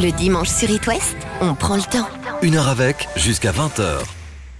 [0.00, 2.08] Le dimanche sur It West, on prend le temps.
[2.40, 3.98] Une heure avec, jusqu'à 20h.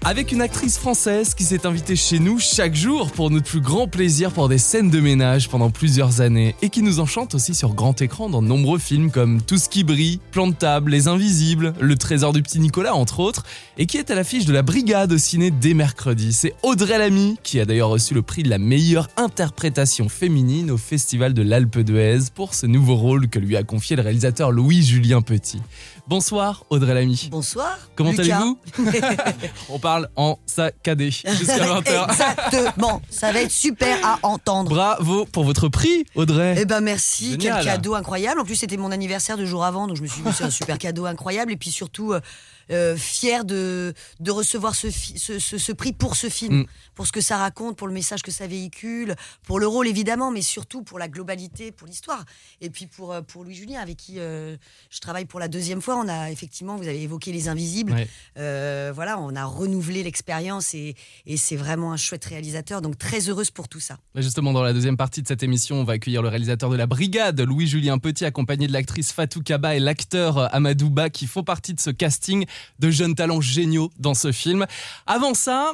[0.03, 3.87] Avec une actrice française qui s'est invitée chez nous chaque jour pour notre plus grand
[3.87, 7.75] plaisir pour des scènes de ménage pendant plusieurs années et qui nous enchante aussi sur
[7.75, 11.07] grand écran dans de nombreux films comme Tout ce qui brille, Plan de table, Les
[11.07, 13.45] Invisibles, Le Trésor du petit Nicolas entre autres
[13.77, 16.33] et qui est à l'affiche de la Brigade au ciné dès mercredi.
[16.33, 20.79] C'est Audrey Lamy qui a d'ailleurs reçu le prix de la meilleure interprétation féminine au
[20.79, 25.21] Festival de l'Alpe d'Huez pour ce nouveau rôle que lui a confié le réalisateur Louis-Julien
[25.21, 25.61] Petit.
[26.09, 27.29] Bonsoir Audrey Lamy.
[27.31, 27.79] Bonsoir.
[27.95, 28.59] Comment allez-vous
[29.69, 32.11] On parle en saccadé jusqu'à 20h.
[32.11, 33.01] Exactement.
[33.11, 34.71] Ça va être super à entendre.
[34.71, 36.57] Bravo pour votre prix, Audrey.
[36.59, 37.57] Eh ben merci, Génial.
[37.63, 38.41] quel cadeau incroyable.
[38.41, 40.51] En plus c'était mon anniversaire deux jours avant, donc je me suis dit c'est un
[40.51, 42.21] super cadeau incroyable et puis surtout euh,
[42.71, 46.67] euh, fier de, de recevoir ce, ce, ce- ce prix pour ce film, Mm.
[46.95, 50.31] pour ce que ça raconte, pour le message que ça véhicule, pour le rôle évidemment,
[50.31, 52.25] mais surtout pour la globalité, pour l'histoire.
[52.61, 54.57] Et puis pour, euh, pour Louis Julien avec qui euh,
[54.91, 55.97] je travaille pour la deuxième fois.
[55.97, 57.93] On a effectivement, vous avez évoqué les invisibles.
[57.93, 58.09] Ouais.
[58.39, 60.95] Euh, voilà, on a renouvelé l'expérience et,
[61.27, 62.83] et c'est vraiment un chouette réalisateur.
[62.83, 63.99] Donc très heureuse pour tout ça.
[64.15, 66.77] Mais Justement, dans la deuxième partie de cette émission, on va accueillir le réalisateur de
[66.77, 71.43] La Brigade, Louis-Julien Petit, accompagné de l'actrice Fatou Kaba et l'acteur Amadou Ba, qui font
[71.43, 72.45] partie de ce casting
[72.79, 74.67] de jeunes talents géniaux dans ce film.
[75.07, 75.73] Avant ça,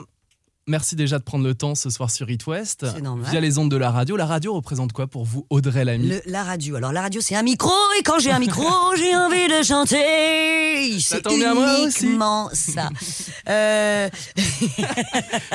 [0.69, 2.85] merci déjà de prendre le temps ce soir sur It West.
[2.93, 3.31] C'est normal.
[3.31, 4.17] Via les ondes de la radio.
[4.17, 6.75] La radio représente quoi pour vous, Audrey Lamy Le- la radio.
[6.77, 8.65] Alors la radio, c'est un micro et quand j'ai un micro,
[8.97, 10.99] j'ai envie de chanter.
[11.01, 12.91] C'est uniquement ça.
[13.49, 14.09] Euh,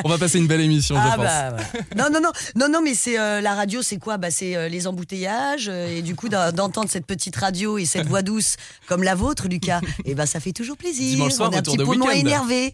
[0.05, 1.25] On va passer une belle émission, je ah pense.
[1.25, 1.65] bah, voilà.
[1.97, 4.15] non non non non non mais c'est euh, la radio, c'est quoi?
[4.17, 8.07] Bah c'est euh, les embouteillages et du coup d'en- d'entendre cette petite radio et cette
[8.07, 8.55] voix douce
[8.87, 9.81] comme la vôtre, Lucas.
[10.05, 11.09] Et ben ça fait toujours plaisir.
[11.15, 12.73] Dimanche soir, On est un petit de peu moins énervé.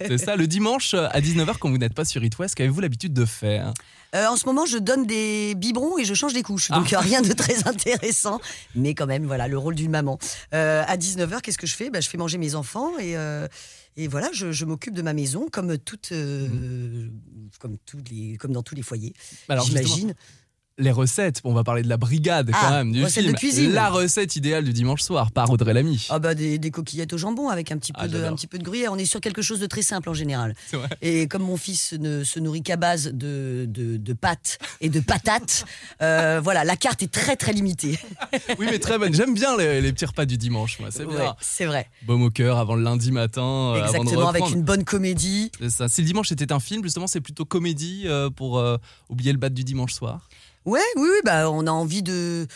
[0.00, 3.12] C'est ça, le dimanche à 19h, quand vous n'êtes pas sur It West, qu'avez-vous l'habitude
[3.12, 3.72] de faire
[4.14, 6.70] Euh, en ce moment, je donne des biberons et je change des couches.
[6.70, 7.00] Donc, Ah.
[7.00, 8.40] rien de très intéressant.
[8.74, 10.18] Mais quand même, voilà, le rôle d'une maman.
[10.54, 11.90] Euh, à 19h, qu'est-ce que je fais?
[11.90, 13.48] Bah, Je fais manger mes enfants et, euh,
[13.96, 17.08] et voilà, je, je m'occupe de ma maison comme, toute, euh,
[17.58, 19.14] comme, tous les, comme dans tous les foyers.
[19.64, 20.14] J'imagine.
[20.78, 23.38] Les recettes, on va parler de la brigade quand Ah, même, du recettes de film.
[23.38, 23.72] cuisine.
[23.72, 26.06] La recette idéale du dimanche soir par Audrey Lamy.
[26.10, 28.46] Ah bah des, des coquillettes au jambon avec un petit peu Ah, de un petit
[28.48, 28.92] peu de gruyère.
[28.92, 30.54] On est sur quelque chose de très simple en général.
[31.00, 34.98] Et comme mon fils ne se nourrit qu'à base de, de, de pâtes et de
[35.00, 35.64] patates,
[36.02, 37.98] euh, voilà, la carte est très très limitée.
[38.58, 39.14] Oui, mais très bonne.
[39.14, 40.88] J'aime bien les, les petits repas du dimanche, moi.
[40.90, 41.88] C'est Ouais, c'est vrai.
[42.06, 43.42] Baume au cœur avant le lundi matin.
[43.42, 45.50] euh, avant de Exactement, avec une bonne comédie.
[45.68, 45.88] Ça.
[45.88, 48.76] Si le dimanche était un film, justement, c'est plutôt comédie euh, pour euh,
[49.08, 50.28] oublier le bat du dimanche soir.
[50.64, 52.46] Ouais, oui, oui, bah, on a envie de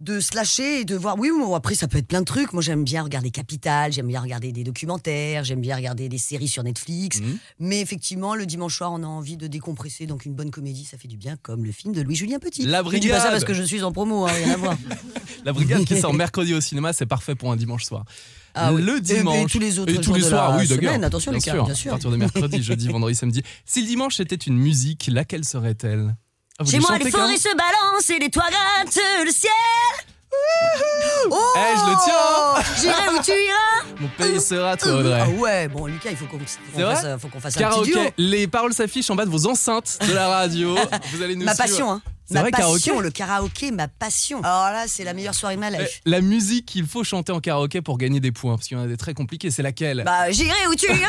[0.00, 1.18] de se lâcher et de voir.
[1.18, 2.54] Oui, bon, après, ça peut être plein de trucs.
[2.54, 6.48] Moi, j'aime bien regarder Capital, j'aime bien regarder des documentaires, j'aime bien regarder des séries
[6.48, 7.20] sur Netflix.
[7.20, 7.38] Mhm.
[7.58, 10.06] Mais effectivement, le dimanche soir, on a envie de décompresser.
[10.06, 12.64] Donc, une bonne comédie, ça fait du bien, comme le film de Louis-Julien Petit.
[12.64, 13.30] La Je dis pas ça Brigade.
[13.32, 14.76] parce que je suis en promo, hein, rien à voir.
[15.44, 18.06] La brigade qui sort mercredi au cinéma, c'est parfait pour un dimanche soir.
[18.54, 18.80] Ah oui.
[18.82, 19.52] Le Et- et dimanche.
[19.52, 21.74] tous les autres et jours tous les de soirs, la oui, semaine, attention, les bien
[21.74, 21.90] sûr.
[21.90, 23.42] À partir de mercredi, jeudi, vendredi, samedi.
[23.66, 26.16] Si le dimanche était une musique, laquelle serait-elle?
[26.60, 29.50] Vous Chez moi, les forêts se balancent et les toits grattent le ciel.
[31.30, 35.20] Oh Eh, je le tiens J'irai où tu iras Mon pays sera toi, Audrey.
[35.20, 36.58] Ah ouais, bon, Lucas, il faut qu'on fasse,
[37.20, 38.00] faut qu'on fasse un petit duo.
[38.16, 40.76] les paroles s'affichent en bas de vos enceintes de la radio.
[41.12, 41.68] Vous allez nous Ma suivre.
[41.68, 42.02] passion, hein.
[42.30, 44.38] C'est Ma vrai, passion, karaoké le karaoké, ma passion.
[44.44, 46.00] Alors là, c'est la meilleure soirée de ma Eh, life.
[46.06, 48.84] La musique qu'il faut chanter en karaoké pour gagner des points, parce qu'il y en
[48.84, 50.04] a des très compliqués, c'est laquelle?
[50.06, 51.08] Bah, j'irai où tu iras.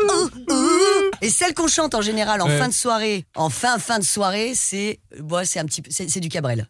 [0.00, 1.10] Ouh, ouh.
[1.22, 2.58] Et celle qu'on chante en général en Ouais.
[2.58, 6.10] fin de soirée, en fin fin de soirée, c'est, bon, c'est un petit, peu- c'est
[6.10, 6.68] c'est du Cabrel.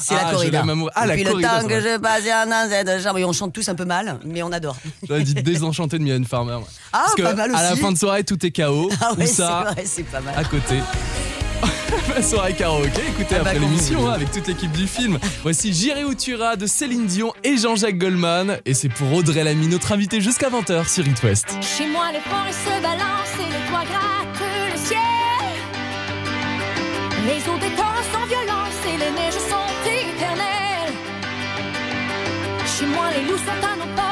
[0.00, 0.64] C'est Ah, la je corrida.
[0.96, 3.52] Ah, la puis corrida, le temps c'est que je passe un c'est et on chante
[3.52, 4.76] tous un peu mal, mais on adore.
[5.08, 6.58] J'aurais dit désenchanté de Mylène Farmer.
[6.92, 7.80] Ah, Parce que pas mal à la aussi.
[7.80, 8.90] fin de soirée, tout est KO.
[9.00, 10.34] Ah ouais, ou c'est ça, vrai, c'est pas mal.
[10.36, 10.80] à côté.
[12.22, 15.18] Soirée karaoké, écoutez Ah bah, après l'émission hein, avec toute l'équipe du film.
[15.42, 18.58] Voici J'irai où tu iras de Céline Dion et Jean-Jacques Goldman.
[18.64, 21.56] Et c'est pour Audrey Lamy, notre invité jusqu'à 20h sur It West.
[21.60, 24.98] Chez moi, les forêts se balancent et les toits grattent le ciel.
[27.26, 30.94] Les eaux des torrents sans violence et les neiges sont éternelles.
[32.78, 34.09] Chez moi, les loups sont à nos portes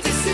[0.00, 0.31] pretty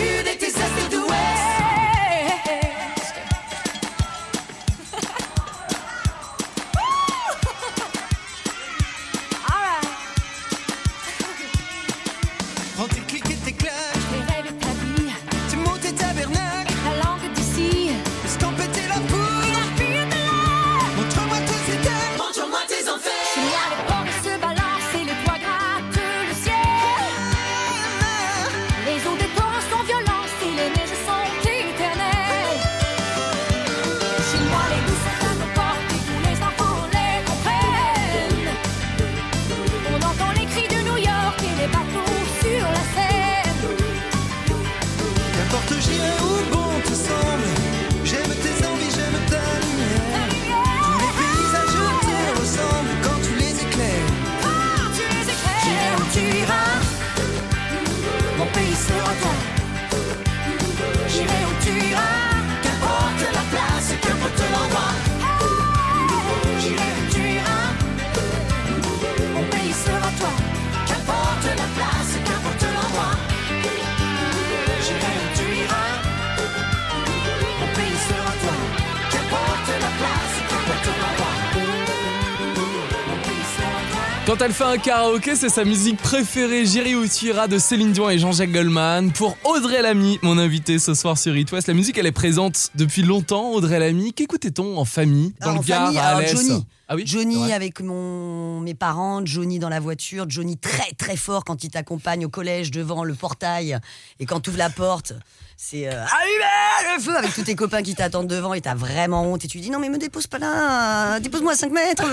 [84.39, 88.21] Quand elle fait un karaoké, c'est sa musique préférée, tu iras de Céline Dion et
[88.21, 89.11] Jean-Jacques Goldman.
[89.11, 91.67] Pour Audrey Lamy, mon invité ce soir sur It West.
[91.67, 94.13] La musique, elle est présente depuis longtemps, Audrey Lamy.
[94.13, 96.65] Qu'écoutait-on en famille Dans Ah, le Gard, famille, à alors Johnny.
[96.87, 101.45] Ah oui Johnny avec mon, mes parents, Johnny dans la voiture, Johnny très très fort
[101.45, 103.79] quand il t'accompagne au collège devant le portail
[104.21, 105.13] et quand tu ouvres la porte,
[105.61, 109.25] c'est euh, allumez le feu avec tous tes copains qui t'attendent devant et t'as vraiment
[109.25, 112.05] honte et tu dis non mais me dépose pas là, euh, dépose-moi à 5 mètres.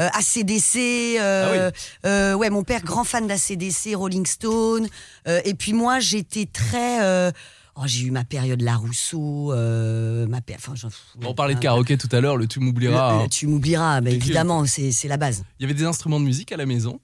[0.00, 1.70] Euh, ACDC, euh,
[2.04, 4.88] Ah euh, ouais mon père grand fan d'ACDC, Rolling Stone
[5.26, 7.32] euh, et puis moi j'étais très euh,
[7.76, 10.38] Oh, j'ai eu ma période La Rousseau, euh, ma.
[10.54, 10.74] Enfin,
[11.24, 13.12] On parlait de euh, karaoké tout à l'heure, le tu m'oublieras.
[13.14, 13.22] le- hein.
[13.22, 15.44] le tu m'oublieras, puis- évidemment, c'est c'est la base.
[15.58, 17.00] Il y avait des instruments de musique à la maison?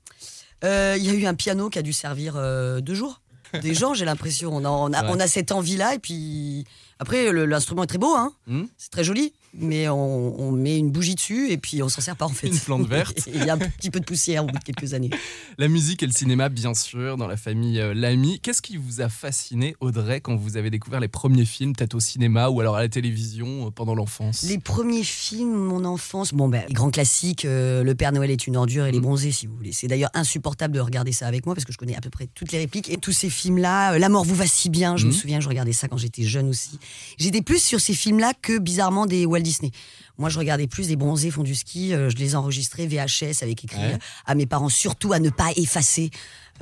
[0.64, 3.22] Euh, Il y a eu un piano qui a dû servir euh, deux jours.
[3.62, 4.50] Des gens, j'ai l'impression.
[4.54, 5.10] On a, on, a, Ouais.
[5.12, 6.64] on a cette envie-là, et puis
[6.98, 8.32] après, l'instrument est très beau, hein.
[8.46, 12.00] Hmm c'est très joli, mais on, on met une bougie dessus, et puis on s'en
[12.00, 12.48] sert pas en fait.
[12.48, 13.28] Une plante verte.
[13.34, 15.10] Il y a un petit peu de poussière au bout de quelques années.
[15.58, 18.40] La musique et le cinéma, bien sûr, dans la famille euh, Lamy.
[18.40, 22.00] Qu'est-ce qui vous a fasciné, Audrey, quand vous avez découvert les premiers films, peut-être au
[22.00, 24.42] cinéma ou alors à la télévision euh, pendant l'enfance?
[24.42, 28.46] Les premiers films, mon enfance, bon ben, les grands classiques, euh, Le Père Noël est
[28.46, 29.72] une ordure et Les Bronzés, si vous voulez.
[29.72, 32.28] C'est d'ailleurs insupportable de regarder ça avec moi parce que je connais à peu près
[32.34, 32.90] toutes les répliques.
[32.90, 35.16] Et tous ces films-là, euh, La mort vous va si bien, je me Mhm.
[35.16, 36.78] souviens, je regardais ça quand j'étais jeune aussi.
[37.18, 39.70] J'étais plus sur ces films-là que bizarrement des Walt Disney.
[40.18, 43.62] Moi, je regardais plus des bronzés font du ski, euh, je les enregistrais VHS avec
[43.64, 43.94] écrit Ouais.
[43.94, 46.10] euh, à mes parents, surtout à ne pas effacer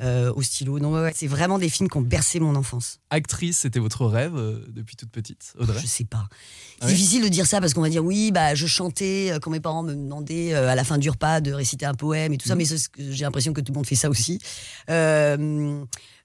[0.01, 0.77] euh, au stylo.
[0.79, 2.99] Non, ouais, c'est vraiment des films qui ont bercé mon enfance.
[3.09, 5.79] Actrice, c'était votre rêve euh, depuis toute petite, Audrey?
[5.81, 6.25] Je sais pas.
[6.27, 6.35] Ah
[6.81, 6.93] C'est ouais?
[6.93, 9.83] difficile de dire ça parce qu'on va dire oui, bah je chantais quand mes parents
[9.83, 12.63] me demandaient à la fin du repas de réciter un poème et tout ça, Mhm.
[12.97, 14.39] mais j'ai l'impression que tout le monde fait ça aussi.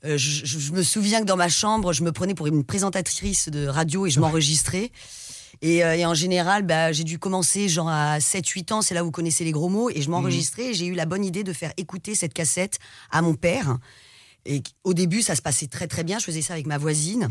[0.03, 4.07] Je me souviens que dans ma chambre, je me prenais pour une présentatrice de radio
[4.07, 4.91] et je m'enregistrais.
[5.63, 9.03] Et, euh, et en général, bah, j'ai dû commencer genre à 7-8 ans, c'est là
[9.03, 11.45] où vous connaissez les gros mots, et je m'enregistrais et j'ai eu la bonne idée
[11.45, 12.79] de faire écouter cette cassette
[13.11, 13.77] à mon père.
[14.47, 17.31] Et au début, ça se passait très très bien, je faisais ça avec ma voisine.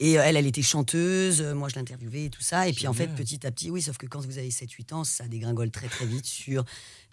[0.00, 2.66] Et euh, elle, elle était chanteuse, euh, moi je l'interviewais et tout ça.
[2.66, 5.04] Et puis en fait, petit à petit, oui, sauf que quand vous avez 7-8 ans,
[5.04, 6.64] ça dégringole très très vite sur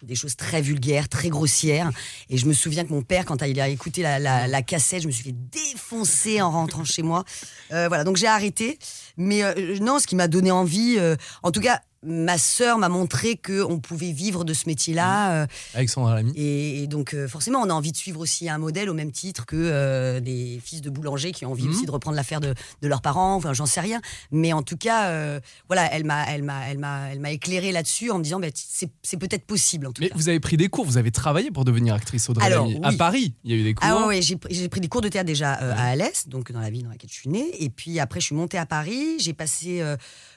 [0.02, 1.90] des choses très vulgaires, très grossières.
[2.30, 5.02] Et je me souviens que mon père, quand il a écouté la, la- la cassette,
[5.02, 7.24] je me suis fait défoncer en rentrant chez moi.
[7.72, 8.78] Euh, voilà, donc j'ai arrêté.
[9.16, 12.88] Mais euh, non, ce qui m'a donné envie, euh, en tout cas, ma sœur m'a
[12.88, 15.46] montré qu'on pouvait vivre de ce métier-là.
[15.74, 16.32] Alexandra Lamy.
[16.34, 19.44] et, et donc, forcément, on a envie de suivre aussi un modèle au même titre
[19.44, 21.70] que des fils de boulanger qui ont envie Mhm.
[21.74, 23.34] aussi de reprendre l'affaire de, de leurs parents.
[23.34, 24.00] Enfin, j'en sais rien.
[24.30, 28.10] Mais en tout cas, voilà, elle m'a, elle m'a, elle m'a, elle m'a éclairé là-dessus
[28.10, 30.14] en me disant, bah, c'est peut-être possible en tout Mais cas.
[30.16, 32.66] vous avez pris des cours, vous avez travaillé pour devenir actrice, Audrey Alors.
[32.82, 32.96] À oui.
[32.96, 33.86] Paris, il y a eu des cours.
[33.88, 36.70] Ah ouais, j'ai, pris- des cours de théâtre déjà euh, à Alès, donc dans la
[36.70, 37.50] ville dans laquelle je suis née.
[37.62, 39.18] Et puis après, je suis montée à Paris.
[39.18, 39.96] J'ai passé euh,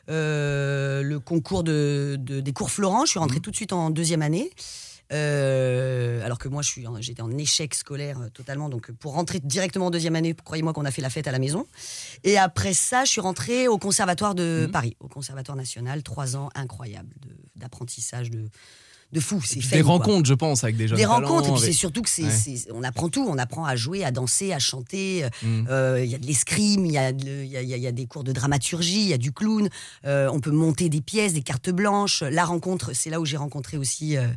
[0.10, 3.06] euh, le concours de, de- des cours Florent.
[3.06, 4.50] Je suis rentrée tout de suite en deuxième année.
[5.12, 8.70] Euh, alors que moi, en- j'étais en échec scolaire euh, totalement.
[8.70, 11.40] Donc, pour rentrer directement en deuxième année, croyez-moi qu'on a fait la fête à la
[11.40, 11.68] maison.
[12.24, 14.72] Et après ça, je suis rentrée au Conservatoire de Mhm.
[14.72, 16.02] Paris, au Conservatoire national.
[16.04, 17.14] Trois ans incroyables
[17.56, 18.50] d'apprentissage, de,
[19.14, 19.40] de fou.
[19.46, 21.72] C'est des quoi rencontres, je pense, avec des jeunes des talents, rencontres et puis c'est
[21.72, 22.66] surtout que c'est, Ouais.
[22.74, 25.68] on apprend tout on apprend à jouer à danser à chanter Mm.
[25.70, 27.92] euh, il y a de l'escrime il y, y, a, y a- il y a
[27.92, 29.70] des cours de dramaturgie il y a du clown
[30.06, 33.38] euh, on peut monter des pièces des cartes blanches la rencontre c'est là où j'ai
[33.38, 34.28] rencontré aussi euh,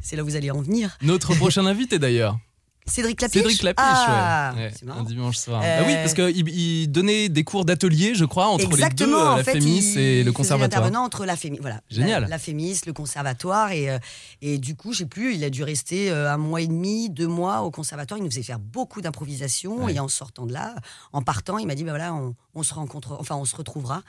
[0.00, 2.38] c'est là où vous allez en venir Notre prochain invité d'ailleurs.
[2.84, 4.72] Cédric Lapiche Cédric Lapiche, ah, ouais.
[4.90, 5.62] Un dimanche soir.
[5.64, 9.12] Euh, Bah oui, parce qu'il il donnait des cours d'atelier, je crois, entre Exactement, les
[9.14, 10.80] deux, euh, en la fait, Fémis il- et le conservatoire.
[10.82, 12.22] l'intervenant entre la Fémis, voilà, Génial.
[12.24, 13.98] La, la Fémis, le conservatoire et euh,
[14.42, 17.28] et du coup, j'ai plus, il a dû rester euh, un mois et demi, deux
[17.28, 18.18] mois au conservatoire.
[18.18, 19.94] Il nous faisait faire beaucoup d'improvisation Ouais.
[19.94, 20.74] et en sortant de là,
[21.12, 24.02] en partant, il m'a dit bah voilà, on, on se rencontre, enfin on se retrouvera.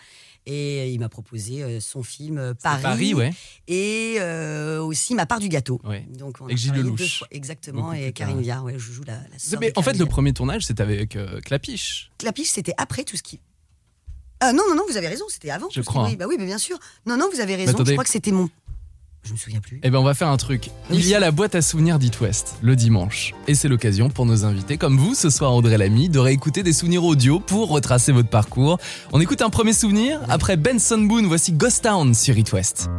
[0.46, 3.32] Et il m'a proposé euh, son film euh, Paris, Paris, ouais.
[3.70, 5.80] et euh, aussi ma part du gâteau.
[5.86, 6.06] Ouais.
[6.10, 7.00] Donc on Avec Gilles travaillé Lelouch.
[7.00, 8.42] deux fois- exactement, Beaucoup et Karine.
[8.42, 9.20] Viard, ouais, je joue la,
[9.62, 12.12] Mais en fait, le premier tournage, c'était avec euh, Clapiche.
[12.18, 13.40] Clapiche, c'était après tout ce qui.
[14.42, 15.70] Ah non, non, non, vous avez raison, c'était avant.
[15.72, 16.04] Je crois.
[16.10, 16.78] Oui, bah oui, mais bien sûr.
[17.06, 17.72] Non, non, vous avez raison.
[17.72, 17.92] attendez.
[17.92, 18.50] Je crois que c'était mon.
[19.26, 19.80] Je me souviens plus.
[19.84, 20.70] Eh ben on va faire un truc.
[20.90, 20.98] Oui.
[21.00, 23.34] Il y a la boîte à souvenirs d'It West le dimanche.
[23.48, 26.74] Et c'est l'occasion pour nos invités, comme vous ce soir Audrey Lamy, de réécouter des
[26.74, 28.80] souvenirs audio pour retracer votre parcours.
[29.14, 30.20] On écoute un premier souvenir.
[30.28, 32.90] Après Benson Boone, voici Ghost Town sur It West.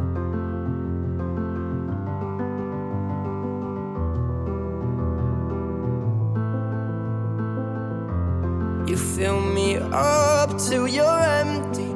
[8.87, 11.93] You fill me up till you're empty.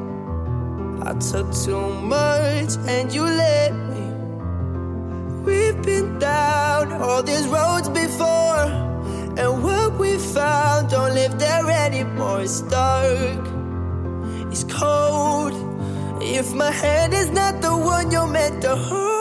[1.02, 3.89] I took too much and you let me.
[5.46, 8.66] We've been down all these roads before,
[9.38, 12.42] and what we found don't live there anymore.
[12.42, 13.46] It's dark,
[14.52, 15.54] it's cold.
[16.22, 19.19] If my hand is not the one you're meant to hold,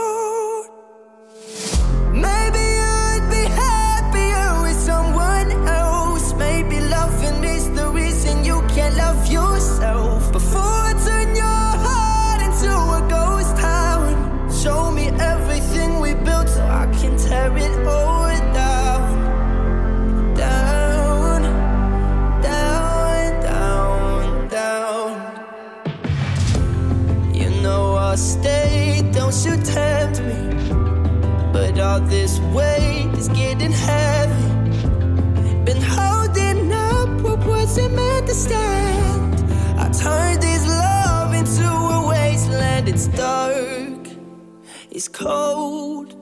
[44.99, 46.18] It's cold.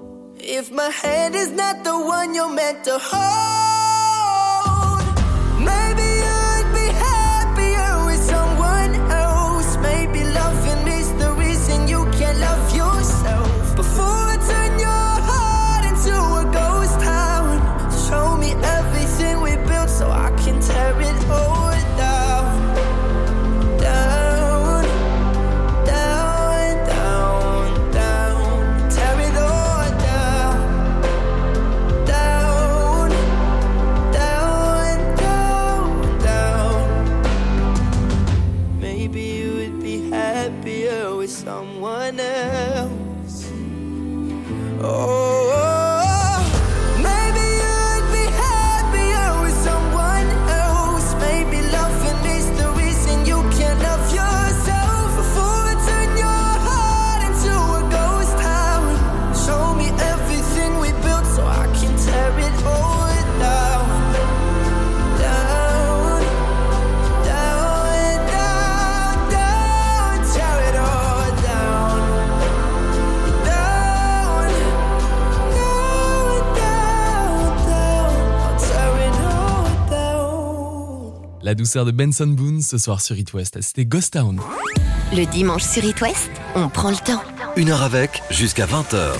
[0.49, 3.46] If my hand is not the one you're meant to hold,
[81.56, 83.58] douceur de Benson Boone ce soir sur It West.
[83.60, 84.38] C'était Ghost Town.
[85.12, 87.22] Le dimanche sur It West, on prend le temps.
[87.56, 89.14] Une heure avec, jusqu'à 20h.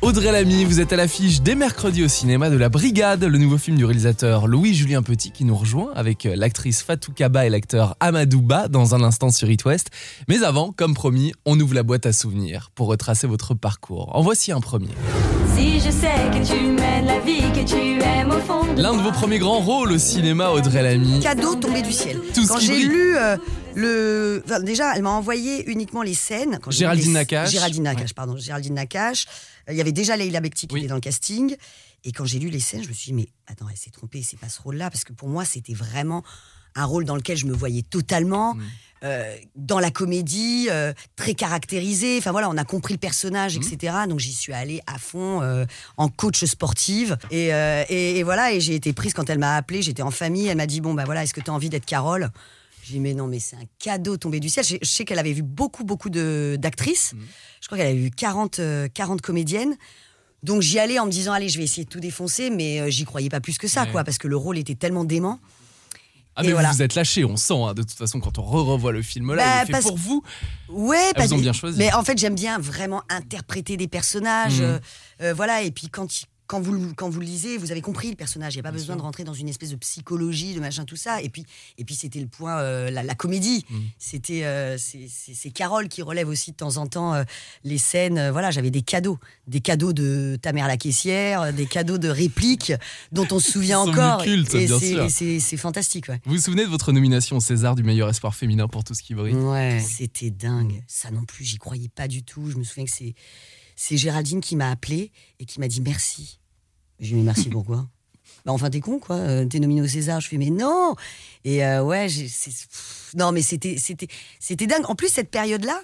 [0.00, 3.56] Audrey Lamy, vous êtes à l'affiche dès mercredi au cinéma de La Brigade, le nouveau
[3.56, 8.42] film du réalisateur Louis-Julien Petit qui nous rejoint avec l'actrice Fatou Kaba et l'acteur Amadou
[8.42, 9.90] Ba dans un instant sur It West.
[10.28, 14.14] Mais avant, comme promis, on ouvre la boîte à souvenirs pour retracer votre parcours.
[14.14, 14.90] En voici un premier.
[15.56, 17.93] Si je sais que tu mènes la vie que tu
[18.76, 21.20] L'un de vos premiers grands rôles au cinéma, Audrey Lamy.
[21.20, 22.20] Cadeau tombé du ciel.
[22.34, 23.36] Tout quand j'ai lu euh,
[23.76, 26.58] le, enfin, déjà, elle m'a envoyé uniquement les scènes.
[26.60, 27.50] Quand Géraldine les- Nakache.
[27.52, 28.14] Géraldine Nakache, Ouais.
[28.16, 28.36] pardon.
[28.36, 29.26] Géraldine Nakache.
[29.68, 30.80] Euh, Il y avait déjà Leila Bekti qui Oui.
[30.80, 31.54] était dans le casting.
[32.04, 34.22] Et quand j'ai lu les scènes, je me suis dit, mais attends, elle s'est trompée,
[34.28, 34.90] c'est pas ce rôle-là.
[34.90, 36.24] Parce que pour moi, c'était vraiment
[36.74, 38.54] un rôle dans lequel je me voyais totalement.
[38.54, 38.62] Mm.
[39.04, 42.16] Euh, dans la comédie, euh, très caractérisé.
[42.18, 43.94] Enfin voilà, on a compris le personnage, etc.
[44.08, 47.16] Donc j'y suis allée à fond euh, en coach sportive.
[47.30, 49.82] Et, et, et voilà, et j'ai été prise quand elle m'a appelée.
[49.82, 50.46] J'étais en famille.
[50.48, 52.30] Elle m'a dit bon bah voilà, est-ce que tu as envie d'être Carole?
[52.82, 54.64] J'ai dit mais non, mais c'est un cadeau tombé du ciel.
[54.64, 57.14] Je, je sais qu'elle avait vu beaucoup beaucoup d'actrices.
[57.60, 59.76] Je crois qu'elle avait vu 40 euh, 40 comédiennes.
[60.42, 63.04] Donc j'y allais en me disant allez, je vais essayer de tout défoncer, mais j'y
[63.06, 63.90] croyais pas plus que ça, Ouais.
[63.92, 65.40] quoi, parce que le rôle était tellement dément.
[66.36, 66.70] Ah mais voilà.
[66.70, 69.32] vous vous êtes lâché, on sent hein, de toute façon quand on re-revoit le film
[69.34, 70.22] là, Bah, il est fait parce- pour vous.
[70.68, 71.78] Ouais, Elles parce- vous ont bien choisi.
[71.78, 74.58] Mais en fait, j'aime bien vraiment interpréter des personnages.
[74.60, 74.64] Mhm.
[74.64, 74.78] euh,
[75.22, 76.08] euh, voilà, et puis quand,
[76.46, 78.54] quand, vous, le- quand vous lisez, vous avez compris le personnage.
[78.54, 79.00] Il n'y a pas Bien besoin sûr.
[79.00, 81.22] de rentrer dans une espèce de psychologie, de machin, tout ça.
[81.22, 81.44] Et puis,
[81.78, 83.64] et puis c'était le point, euh, la, la comédie.
[83.70, 83.82] Mhm.
[83.98, 87.24] C'était, euh, c'est, Carole qui relève aussi de temps en temps euh,
[87.64, 88.18] les scènes.
[88.18, 89.18] euh, voilà, j'avais des cadeaux.
[89.46, 92.72] Des cadeaux de ta mère la caissière, des cadeaux de répliques
[93.12, 94.22] dont on se souvient encore.
[94.22, 96.20] cultes, et bien c'est, fantastique, ouais.
[96.24, 99.02] Vous vous souvenez de votre nomination au César du meilleur espoir féminin pour tout ce
[99.02, 99.34] qui brille?
[99.34, 100.82] Ouais, c'était dingue.
[100.88, 102.50] Ça non plus, j'y croyais pas du tout.
[102.50, 103.14] Je me souviens que c'est
[103.76, 106.38] c'est Géraldine qui m'a appelé et qui m'a dit merci.
[107.00, 107.86] J'ai dit mais merci pourquoi
[108.44, 110.20] Bah enfin t'es con quoi, euh, t'es nominé au César.
[110.20, 110.94] Je fais mais non.
[111.44, 114.84] Et euh, ouais, pff, non mais c'était c'était c'était dingue.
[114.88, 115.80] En plus cette période là.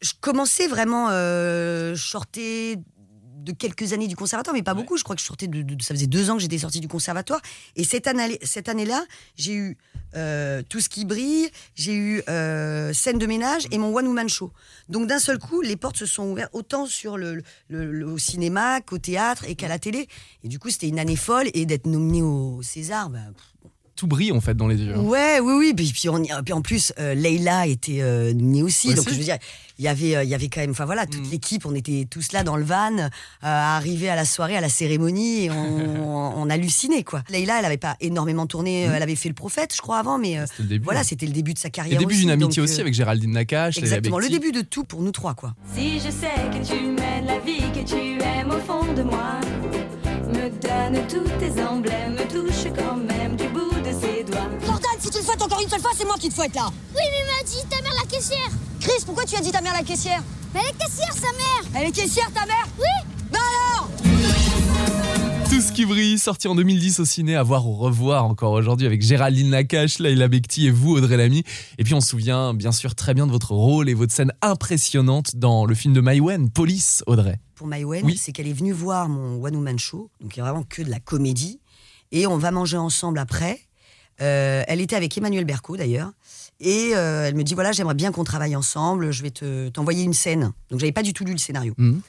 [0.00, 2.78] je commençais vraiment, euh, je sortais
[3.42, 4.96] de quelques années du conservatoire, mais pas beaucoup.
[4.96, 6.88] Je crois que je sortais de, de- ça faisait deux ans que j'étais sortie du
[6.88, 7.40] conservatoire.
[7.76, 9.04] Et cette année, cette année-là,
[9.36, 9.76] j'ai eu
[10.14, 14.28] euh, tout ce qui brille, j'ai eu euh, scène de ménage et mon one woman
[14.28, 14.52] show.
[14.88, 18.18] Donc d'un seul coup, les portes se sont ouvertes autant sur le, le- le- au
[18.18, 20.08] cinéma qu'au théâtre et qu'à la télé.
[20.44, 23.10] Et du coup, c'était une année folle et d'être nominé au César.
[23.10, 23.44] bah, pff,
[23.94, 24.94] Tout brille en fait dans les yeux.
[24.96, 25.00] hein.
[25.00, 25.72] Ouais, oui, oui.
[25.76, 28.88] Puis, puis, on y- puis en plus, euh, Leïla était euh, nominée aussi.
[28.88, 28.96] Aussi.
[28.96, 29.36] Donc je veux dire,
[29.78, 31.30] il y avait, euh, il y avait quand même, enfin voilà, toute Mm.
[31.30, 33.08] l'équipe, on était tous là dans le van, euh,
[33.42, 35.54] à arriver à la soirée, à la cérémonie, et on,
[36.42, 37.22] on hallucinait quoi.
[37.30, 40.18] Leïla, elle avait pas énormément tourné, euh, elle avait fait le prophète, je crois avant,
[40.18, 40.84] mais euh, C'était le début.
[40.84, 42.00] voilà, c'était le début de sa Et carrière.
[42.00, 43.76] le début d'une amitié donc, aussi euh, avec Géraldine Nakache.
[43.78, 45.54] Exactement, le début de tout pour nous trois quoi.
[45.76, 49.38] Si je sais que tu mènes la vie que tu aimes au fond de moi,
[50.28, 52.16] me donne tous tes emblèmes,
[55.22, 56.68] Le fouettes encore une seule fois, c'est moi qui te fouette là.
[56.96, 58.48] Oui, mais m'a dit ta mère la caissière.
[58.80, 60.20] Chris, pourquoi tu as dit ta mère la caissière?
[60.52, 61.70] Mais elle est caissière, sa mère.
[61.80, 62.66] Elle est caissière, ta mère?
[62.76, 63.12] Oui.
[63.30, 63.88] Bah alors?
[65.48, 68.84] Tout ce qui brille, sorti en 2010 au ciné, à voir ou revoir encore aujourd'hui
[68.84, 71.44] avec Géraldine Nakache, Laila Bekti et vous, Audrey Lamy.
[71.78, 74.32] Et puis on se souvient bien sûr très bien de votre rôle et votre scène
[74.42, 77.38] impressionnante dans le film de Maïwen, Police, Audrey.
[77.54, 78.16] pour Maïwen, Oui.
[78.20, 80.82] c'est qu'elle est venue voir mon One Woman Show, donc il n'y a vraiment que
[80.82, 81.60] de la comédie,
[82.10, 83.60] et on va manger ensemble après.
[84.22, 86.10] Euh, elle était avec Emmanuel Berco d'ailleurs,
[86.60, 90.04] et euh, elle me dit voilà j'aimerais bien qu'on travaille ensemble, je vais te t'envoyer
[90.04, 90.52] une scène.
[90.70, 91.74] Donc j'avais pas du tout lu le scénario.
[91.76, 92.00] Mhm.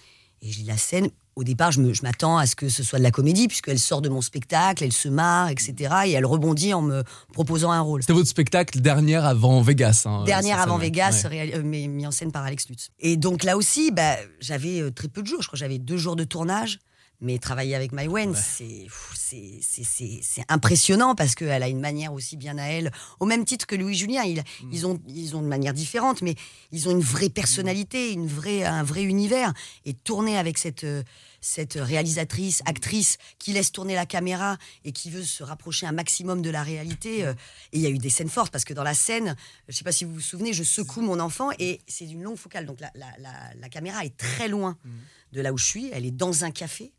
[0.45, 1.10] Et je lis la scène.
[1.38, 3.80] Au départ, je me- je m'attends à ce que ce soit de la comédie, puisqu'elle
[3.80, 5.73] sort de mon spectacle, elle se marre, etc.
[6.06, 8.04] Et elle rebondit en me proposant un rôle.
[8.04, 10.04] C'était votre spectacle dernier avant Vegas.
[10.06, 11.56] hein, Dernière avant scène, Vegas, ouais.
[11.56, 12.89] euh, mais mis en scène par Alex Lutz.
[12.99, 15.41] Et donc là aussi, bah, j'avais très peu de jours.
[15.41, 16.80] Je crois que j'avais deux jours de tournage.
[17.21, 21.80] Mais travailler avec Maïwen, c'est pff, c'est- c'est- c'est c'est impressionnant parce qu'elle a une
[21.80, 24.23] manière aussi bien à elle, au même titre que Louis Julien.
[24.23, 24.69] Ils, Mm.
[24.73, 26.36] ils, ont, ils ont de manière différente, mais
[26.73, 29.54] ils ont une vraie personnalité, une vraie, un vrai univers.
[29.86, 31.02] Et tourner avec cette, euh,
[31.45, 36.41] cette réalisatrice, actrice qui laisse tourner la caméra et qui veut se rapprocher un maximum
[36.41, 37.25] de la réalité.
[37.25, 37.34] euh,
[37.73, 39.36] et il y a eu des scènes fortes parce que dans la scène,
[39.67, 42.38] je sais pas si vous vous souvenez, je secoue mon enfant et c'est une longue
[42.38, 42.65] focale.
[42.65, 44.77] Donc la, la- la- la caméra est très loin
[45.34, 45.89] de là où je suis.
[45.91, 46.93] Elle est dans un café.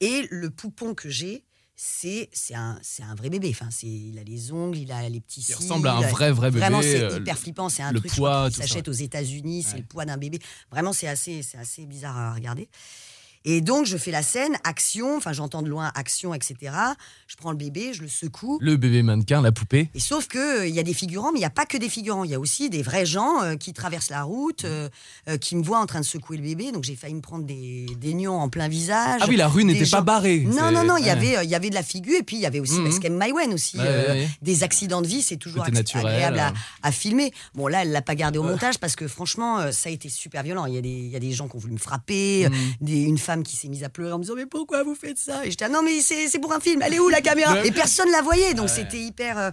[0.00, 1.44] Et le poupon que j'ai,
[1.76, 3.48] c'est c'est un, un vrai bébé.
[3.50, 5.54] Enfin, c'est- il a les ongles, il a les petits Il cils.
[5.56, 6.60] ressemble à un vrai, vrai bébé.
[6.60, 7.68] Vraiment, c'est euh, hyper flippant.
[7.68, 9.62] C'est un le truc poids, ça, s'achète aux États-Unis.
[9.64, 10.38] C'est le poids d'un bébé.
[10.70, 12.68] Vraiment, c'est assez, c'est assez bizarre à regarder.
[13.46, 15.16] Et donc, je fais la scène, action.
[15.16, 16.72] Enfin, j'entends de loin action, etc.
[17.26, 18.58] Je prends le bébé, je le secoue.
[18.62, 19.90] Le bébé mannequin, la poupée.
[19.94, 21.76] Et sauf que euh, il y a des figurants, mais il n'y a pas que
[21.76, 22.24] des figurants.
[22.24, 24.88] Il y a aussi des vrais gens euh, qui traversent la route, euh,
[25.28, 26.72] euh, qui me voient en train de secouer le bébé.
[26.72, 29.20] Donc j'ai failli me prendre des, des nions en plein visage.
[29.22, 30.40] Ah oui, la rue n'était pas barrée.
[30.40, 32.42] Non, non, non, il y avait, il y avait de la figure et puis il
[32.42, 32.84] y avait aussi, Mhm.
[32.84, 34.28] parce qu'elle Maïwen aussi, Ouais, ouais, ouais.
[34.40, 36.52] des accidents de vie, c'est toujours naturel, agréable à,
[36.82, 37.32] à filmer.
[37.54, 40.42] Bon, là, elle l'a pas gardé au montage parce que franchement, ça a été super
[40.42, 40.64] violent.
[40.66, 42.54] Il y a des, il y a des gens qui ont voulu me frapper, Mhm.
[42.80, 45.18] des, une femme qui s'est mise à pleurer en me disant Mais pourquoi vous faites
[45.18, 45.44] ça?
[45.44, 47.64] Et j'étais ah, Non, mais c'est c'est pour un film, elle est où la caméra?
[47.64, 49.38] Et personne la voyait, donc c'était hyper.
[49.38, 49.50] euh,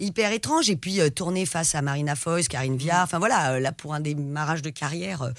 [0.00, 3.60] hyper étrange et puis euh, tourner face à Marina Foïs, Karine Viard, enfin voilà, euh,
[3.60, 5.30] là pour un démarrage de carrière, euh,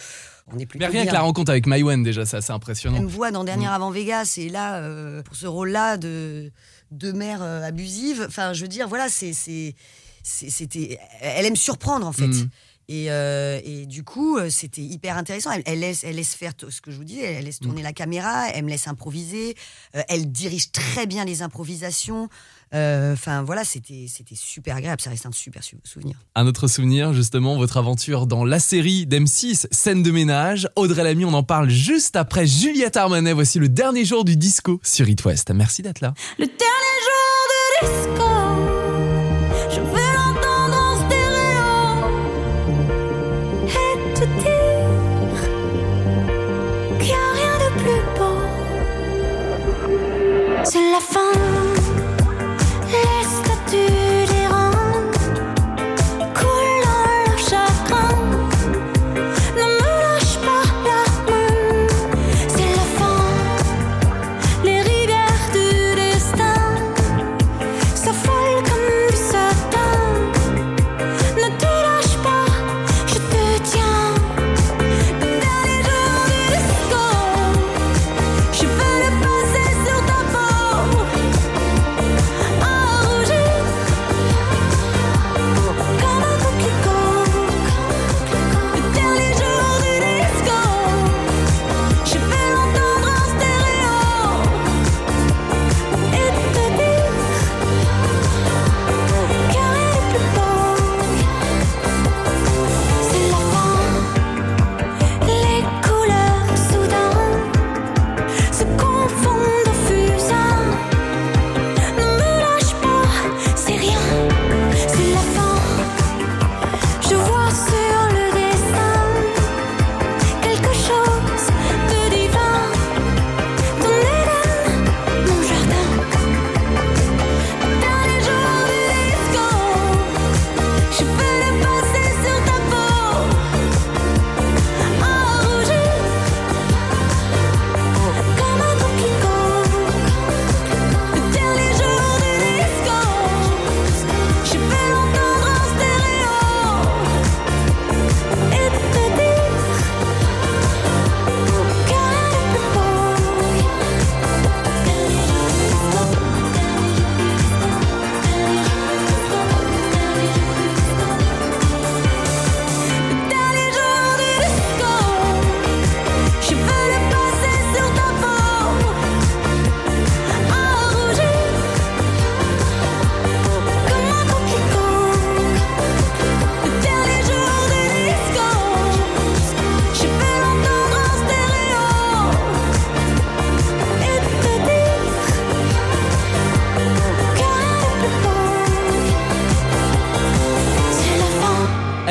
[0.48, 2.96] on est plus Mais rien que la rencontre avec Maïwen, déjà, c'est assez impressionnant.
[2.98, 3.76] elle me voit dans Dernière Mm.
[3.76, 4.82] avant Vegas et là,
[5.24, 6.52] pour ce rôle-là de,
[6.92, 9.76] de mère abusive, enfin, je veux dire, voilà, c'est, c'est,
[10.24, 12.28] c'est- c'était, elle aime surprendre en fait.
[12.28, 12.50] Mm.
[12.88, 15.52] Et, euh, et du coup, euh, c'était hyper intéressant.
[15.52, 17.66] Elle, elle laisse, elle laisse faire ce que je vous dis, elle laisse Mm.
[17.66, 19.56] tourner la caméra, elle me laisse improviser,
[19.96, 22.30] euh, elle dirige très bien les improvisations.
[22.74, 26.18] Euh, Enfin voilà, c'était, c'était super agréable, ça reste un super su- souvenir.
[26.36, 30.68] Un autre souvenir, justement, votre aventure dans la série d'M6, Scène de ménage.
[30.76, 33.34] Audrey Lamy, on en parle juste après Juliette Armanet.
[33.34, 35.52] Voici le dernier jour du disco sur It West.
[35.52, 36.14] Merci d'être là.
[36.38, 38.35] Le dernier jour de disco,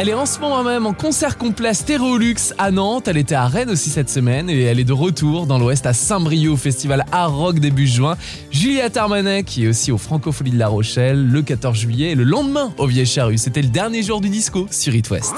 [0.04, 3.08] Elle est en ce moment même en concert complet Stéréolux à Nantes.
[3.08, 5.94] Elle était à Rennes aussi cette semaine et elle est de retour dans l'Ouest à
[5.94, 8.18] Saint-Brieuc au festival Art Rock début juin.
[8.50, 12.24] Juliette Armanet qui est aussi au Francophonie de La Rochelle le 14 juillet et le
[12.24, 13.38] lendemain au Vieille Charrue.
[13.38, 15.36] C'était le dernier jour du disco sur It West.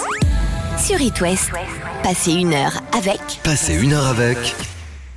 [0.85, 1.53] Sur It West,
[2.03, 4.37] passez une heure avec Passez une heure avec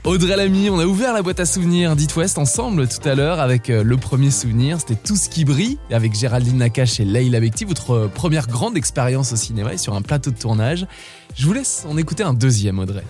[0.06, 3.42] Audrey Lamy, on a ouvert la boîte à souvenirs d'It West ensemble tout à l'heure
[3.42, 7.42] avec euh, le premier souvenir, c'était Tout ce qui brille avec Géraldine Nakache et Leila
[7.42, 10.88] Bekti, votre euh, première grande expérience au cinéma et sur un plateau de tournage.
[11.36, 13.04] Je vous laisse en écouter un deuxième Audrey.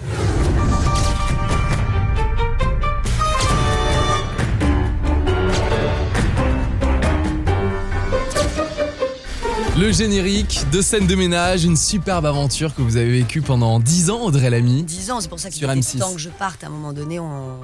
[9.79, 14.09] Le générique de scène de ménage, une superbe aventure que vous avez vécue pendant 10
[14.09, 14.83] ans, Audrey Lamy.
[14.83, 15.99] 10 ans, c'est pour ça qu'il Sur était M6.
[15.99, 16.65] temps que je parte.
[16.65, 17.57] À un moment donné, on,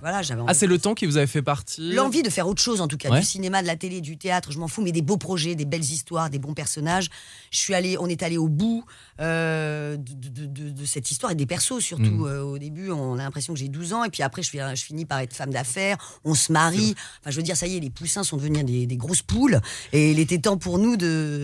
[0.00, 2.60] voilà, j'avais Ah, c'est le temps qui vous avait fait partir L'envie de faire autre
[2.60, 3.20] chose, en tout cas, Ouais.
[3.20, 5.64] du cinéma, de la télé, du théâtre, je m'en fous, mais des beaux projets, des
[5.66, 7.10] belles histoires, des bons personnages.
[7.52, 8.84] Je suis allée, on est allé au bout
[9.20, 12.02] euh, de, de- de- de cette histoire et des persos surtout.
[12.04, 12.26] Mm.
[12.26, 15.04] Euh, au début, on a l'impression que j'ai 12 ans, et puis après, je finis
[15.04, 16.94] par être femme d'affaires, on se marie.
[17.22, 19.60] Enfin, je veux dire, ça y est, les poussins sont devenus des, des grosses poules,
[19.92, 21.35] et il était temps pour nous de,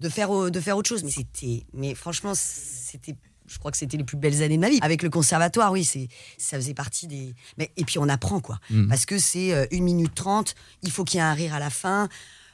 [0.00, 1.04] de, faire, de faire autre chose.
[1.04, 3.16] Mais c'était, mais franchement, c'était
[3.48, 4.78] je crois que c'était les plus belles années de ma vie.
[4.82, 7.34] Avec le conservatoire, oui, c'est, ça faisait partie des.
[7.56, 8.58] Mais, et puis on apprend, quoi.
[8.70, 8.88] Mm.
[8.88, 11.58] Parce que c'est euh, 1 minute 30, il faut qu'il y ait un rire à
[11.58, 12.08] la fin.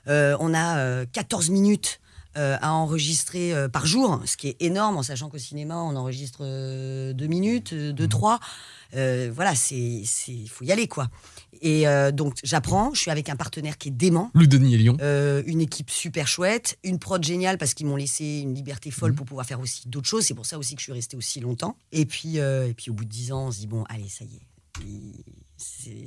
[0.08, 2.00] Euh, on a euh, 14 minutes
[2.36, 5.96] euh, à enregistrer euh, par jour, ce qui est énorme, en sachant qu'au cinéma, on
[5.96, 8.40] enregistre 2 minutes, 2, 3.
[8.92, 9.76] voilà, c'est,
[10.28, 11.08] il faut y aller, quoi.
[11.60, 14.30] Et euh, donc, j'apprends, je suis avec un partenaire qui est dément.
[14.34, 14.96] Lou Denis et Lyon.
[15.00, 19.14] Euh, une équipe super chouette, une prod géniale parce qu'ils m'ont laissé une liberté folle
[19.14, 20.24] pour pouvoir faire aussi d'autres choses.
[20.24, 21.76] C'est pour ça aussi que je suis restée aussi longtemps.
[21.92, 24.08] Et puis, euh, et puis au bout de dix ans, on se dit bon, allez,
[24.08, 24.42] ça y est.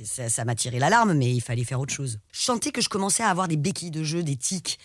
[0.04, 2.20] Ça, ça m'a tiré l'alarme, mais il fallait faire autre chose.
[2.32, 4.78] Je sentais que je commençais à avoir des béquilles de jeu, des tics.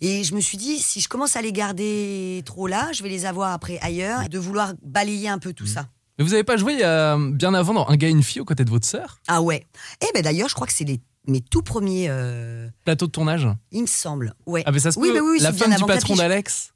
[0.00, 3.08] Et je me suis dit, si je commence à les garder trop là, je vais
[3.08, 4.28] les avoir après ailleurs.
[4.28, 5.88] De vouloir balayer un peu tout ça.
[6.18, 8.44] Mais vous avez pas joué euh, bien avant dans Un gars et une fille aux
[8.46, 9.18] côtés de votre sœur?
[9.28, 9.66] Ah ouais.
[10.02, 12.06] Et ben d'ailleurs, je crois que c'est les, mes tout premiers.
[12.08, 13.48] euh, Plateau de tournage?
[13.72, 14.34] Il me semble.
[14.46, 14.62] Ouais.
[14.66, 15.14] Ah, mais ça se oui, peut.
[15.14, 16.72] bah oui, La c'est femme bien du avant patron d'Alex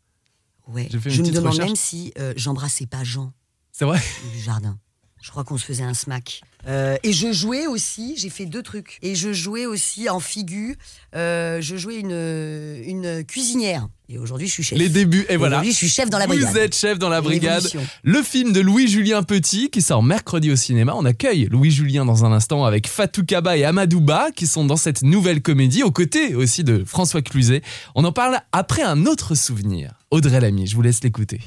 [0.68, 0.88] Ouais.
[0.88, 1.66] Fait Je me demande recherche.
[1.68, 3.32] même si euh, j'embrassais pas Jean
[3.72, 3.98] C'est vrai?
[4.34, 4.78] Du jardin.
[5.20, 6.42] Je crois qu'on se faisait un smack.
[6.66, 8.98] Euh, et je jouais aussi, j'ai fait deux trucs.
[9.02, 10.74] Et je jouais aussi en figure,
[11.14, 13.88] euh, je jouais une, une cuisinière.
[14.08, 14.78] Et aujourd'hui, je suis chef.
[14.78, 15.56] Les débuts, et voilà.
[15.56, 16.50] Aujourd'hui, je suis chef dans la brigade.
[16.50, 17.64] Vous êtes chef dans la brigade.
[18.02, 20.94] Le film de Louis-Julien Petit qui sort mercredi au cinéma.
[20.96, 25.02] On accueille Louis-Julien dans un instant avec Fatou Kaba et Amadouba qui sont dans cette
[25.02, 27.62] nouvelle comédie, aux côtés aussi de François Cluzet.
[27.94, 29.92] On en parle après un autre souvenir.
[30.10, 31.40] Audrey Lamy, je vous laisse l'écouter.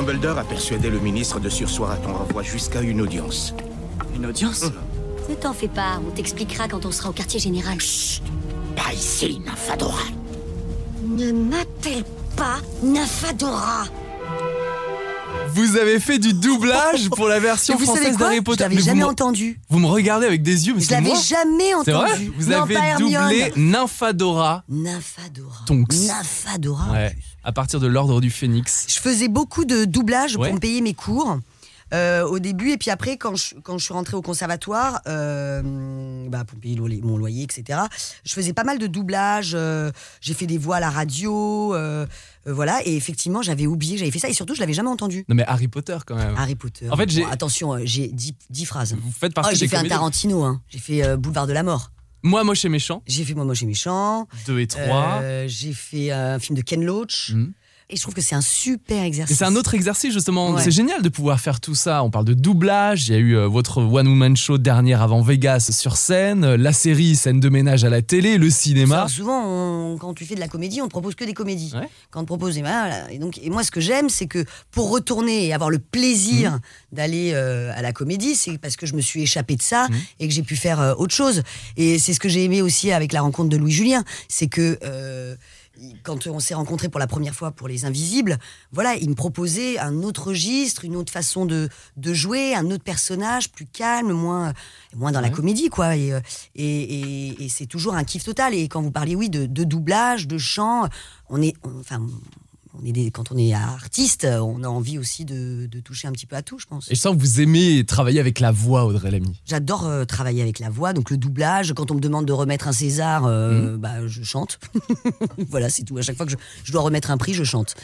[0.00, 3.52] Dumbledore a persuadé le ministre de sursoir à ton renvoi jusqu'à une audience.
[4.16, 4.64] Une audience
[5.28, 7.76] Ne t'en fais pas, on t'expliquera quand on sera au quartier général.
[8.76, 10.04] Pas ici, Nymphadora.
[11.04, 13.84] Ne m'appelle pas Nymphadora.
[15.54, 18.58] Vous avez fait du doublage pour la version vous française d'Harry Potter.
[18.58, 19.60] Je l'avais Mais vous jamais entendu.
[19.68, 22.32] Vous me regardez avec des yeux, mais Je l'avais jamais C'est vrai entendu.
[22.38, 24.64] Vous Non, avez doublé Nymphadora.
[24.68, 25.56] Nymphadora.
[25.66, 25.92] Tonks.
[25.92, 26.92] Nymphadora.
[26.92, 28.86] Ouais, à partir de l'ordre du phénix.
[28.88, 30.48] Je faisais beaucoup de doublage Ouais.
[30.48, 31.38] pour me payer mes cours.
[31.92, 35.62] Euh, au début et puis après quand je, quand je suis rentrée au conservatoire euh,
[36.28, 37.80] bah, pour payer mon loyer etc
[38.24, 41.74] je faisais pas mal de doublage euh, j'ai fait des voix à la radio
[42.46, 45.34] voilà et effectivement j'avais oublié j'avais fait ça et surtout je l'avais jamais entendu Non
[45.34, 46.34] mais Harry Potter quand même.
[46.36, 49.66] Harry Potter En fait, j'ai- Bon, attention j'ai 10 phrases Vous faites Oh, partie j'ai
[49.66, 49.84] des fait un.
[49.88, 50.60] Tarantino hein.
[50.68, 51.90] j'ai fait Boulevard de la mort
[52.22, 53.02] Moi, moche et méchant.
[53.06, 54.80] j'ai fait Moi Moche et Méchant 2 et 3.
[55.22, 57.52] Euh, j'ai fait un film de Ken Loach Mhm.
[57.90, 60.52] Et je trouve que c'est un super exercice c'est un autre exercice justement.
[60.52, 60.62] Ouais.
[60.62, 62.02] C'est génial de pouvoir faire tout ça.
[62.04, 63.08] On parle de doublage.
[63.08, 66.72] Il y a eu euh, votre one woman show dernière avant Vegas sur scène, la
[66.72, 69.08] série scène de ménage à la télé, le cinéma.
[69.08, 71.72] Souvent, on- quand tu fais de la comédie, on te propose que des comédies.
[71.74, 71.88] Ouais.
[72.10, 73.10] Quand on te propose des voilà.
[73.10, 76.52] et donc et moi, ce que j'aime, c'est que pour retourner et avoir le plaisir
[76.52, 76.60] Mhm.
[76.92, 79.96] d'aller euh, à la comédie, c'est parce que je me suis échappée de ça Mhm.
[80.20, 81.42] et que j'ai pu faire euh, autre chose.
[81.76, 84.78] Et c'est ce que j'ai aimé aussi avec la rencontre de Louis Julien, c'est que
[84.84, 85.34] euh,
[86.02, 88.38] quand on s'est rencontrés pour la première fois pour Les Invisibles,
[88.72, 92.84] voilà, il me proposait un autre registre, une autre façon de, de jouer, un autre
[92.84, 94.52] personnage plus calme, moins,
[94.94, 95.96] moins dans la comédie, quoi.
[95.96, 96.20] Et, euh,
[96.54, 96.64] et,
[97.34, 98.54] et- et c'est toujours un kiff total.
[98.54, 100.88] Et quand vous parlez, oui, de, de doublage, de chant,
[101.28, 102.00] on est, on- enfin,
[102.80, 106.12] on est des- quand on est artiste, on a envie aussi de, de toucher un
[106.12, 106.90] petit peu à tout, je pense.
[106.90, 109.40] Et je sens que vous aimez travailler avec la voix, Audrey Lamy.
[109.46, 111.72] J'adore euh, travailler avec la voix, donc le doublage.
[111.74, 114.58] Quand on me demande de remettre un César, euh, bah, je chante.
[115.48, 115.98] voilà, c'est tout.
[115.98, 117.74] À chaque fois que je, je dois remettre un prix, je chante.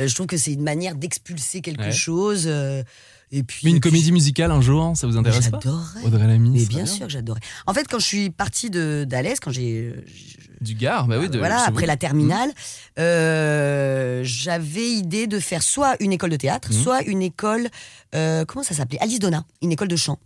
[0.00, 1.92] Euh, je trouve que c'est une manière d'expulser quelque Ouais.
[1.92, 2.48] chose.
[3.32, 6.02] Et puis, Mais une comédie musicale un jour, ça vous intéresse pas J'adorerais.
[6.04, 6.50] Audrey Lamy.
[6.50, 7.40] Mais bien sûr que j'adorais.
[7.66, 9.94] En fait, quand je suis partie de d'Alès, quand j'ai
[10.60, 11.28] Du Gard, bah oui.
[11.28, 12.50] De, voilà après la terminale,
[12.98, 16.82] euh, j'avais idée de faire soit une école de théâtre, Mhm.
[16.82, 17.68] soit une école
[18.14, 19.00] euh, comment ça s'appelait?
[19.00, 20.18] Alice Donna, une école de chant.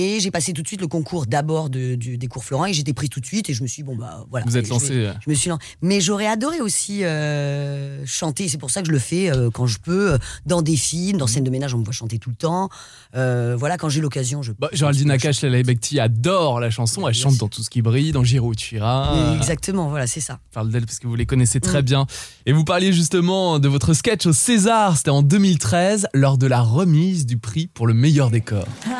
[0.00, 2.92] Et j'ai passé tout de suite le concours d'abord de, des cours Florent et j'étais
[2.92, 4.46] pris tout de suite et je me suis dit, bon bah voilà.
[4.46, 4.92] Vous êtes je vais- lancé.
[4.92, 5.62] euh, je me suis lancée.
[5.82, 8.48] Mais j'aurais adoré aussi euh, chanter.
[8.48, 11.26] C'est pour ça que je le fais euh, quand je peux, dans des films, dans
[11.26, 12.68] scène de ménage, on me voit chanter tout le temps.
[13.16, 14.52] Euh, voilà, quand j'ai l'occasion, je.
[14.58, 17.08] Bah, Géraldine Nakache, Lala Bekti adore la chanson.
[17.08, 20.38] Elle chante dans tout ce qui brille, dans Giro Euh, Exactement, voilà, c'est ça.
[20.50, 21.84] Je parle d'elle parce que vous les connaissez très Mm.
[21.86, 22.06] bien.
[22.46, 24.96] Et vous parliez justement de votre sketch au César.
[24.96, 28.64] C'était en 2013, lors de la remise du prix pour le meilleur décor.
[28.86, 28.90] Un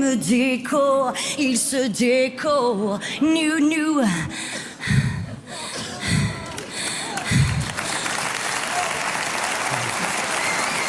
[0.00, 0.16] me
[1.38, 4.00] il se décore, nous, nous.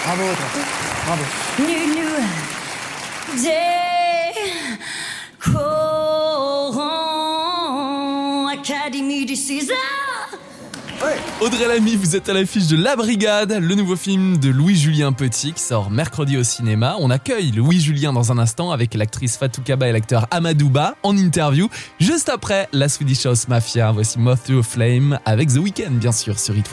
[0.06, 0.24] Bravo.
[1.06, 1.24] Bravo.
[1.60, 2.18] nous, nous
[5.44, 5.68] décorons,
[8.48, 10.01] Académie du César.
[11.42, 15.54] Audrey Lamy, vous êtes à l'affiche de La Brigade, le nouveau film de Louis-Julien Petit
[15.54, 16.96] qui sort mercredi au cinéma.
[17.00, 21.68] On accueille Louis-Julien dans un instant avec l'actrice Fatou Kaba et l'acteur Amadouba en interview.
[22.00, 26.12] Juste après la Swedish House Mafia, voici Moth to a Flame avec The Weeknd bien
[26.12, 26.70] sûr sur It.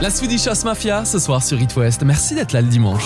[0.00, 2.02] La Swedish House Mafia ce soir sur It West.
[2.04, 3.02] Merci d'être là le dimanche.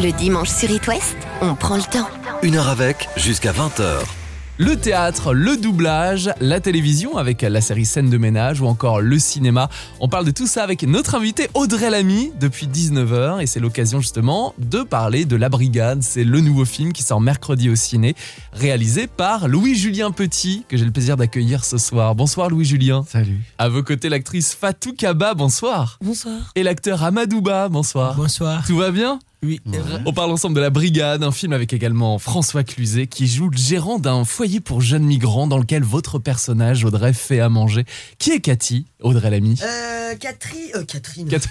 [0.00, 2.08] Le dimanche sur It West, on prend le temps.
[2.42, 4.19] Une heure avec, jusqu'à 20h.
[4.60, 9.18] Le théâtre, le doublage, la télévision avec la série Scène de ménage ou encore le
[9.18, 9.70] cinéma.
[10.00, 14.00] On parle de tout ça avec notre invité Audrey Lamy depuis 19h et c'est l'occasion
[14.00, 16.02] justement de parler de La Brigade.
[16.02, 18.14] C'est le nouveau film qui sort mercredi au ciné,
[18.52, 22.14] réalisé par Louis-Julien Petit que j'ai le plaisir d'accueillir ce soir.
[22.14, 23.02] Bonsoir Louis-Julien.
[23.08, 23.40] Salut.
[23.56, 25.96] À vos côtés l'actrice Fatou Kaba, bonsoir.
[26.02, 26.52] Bonsoir.
[26.54, 28.14] Et l'acteur Amadouba, bonsoir.
[28.14, 28.66] Bonsoir.
[28.66, 29.20] Tout va bien?
[29.42, 29.58] Oui.
[30.04, 33.56] on parle ensemble de La Brigade, un film avec également François Cluzet qui joue le
[33.56, 37.86] gérant d'un foyer pour jeunes migrants dans lequel votre personnage Audrey fait à manger.
[38.18, 40.60] Qui est Cathy Audrey Lamy Euh, Catherine.
[40.74, 41.28] euh, Catherine.
[41.28, 41.48] Cat-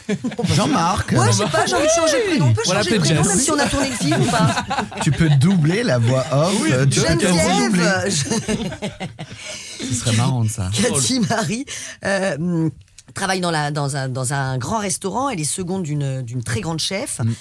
[0.55, 1.13] Jean-Marc.
[1.13, 2.45] Ouais, je sais pas, j'ai envie de changer de prénom.
[2.49, 4.55] On peut changer de prénom même si on a tourné le film ou pas
[5.03, 8.13] Tu peux doubler la voix off euh, de Geneviève,
[9.79, 10.69] Ce serait marrant de ça.
[10.79, 11.65] Cathy Marie.
[12.05, 12.69] Euh,
[13.15, 15.29] travaille dans, la, dans, un, dans un grand restaurant.
[15.29, 17.19] Elle est seconde d'une d'une très grande chef.
[17.19, 17.31] Mm.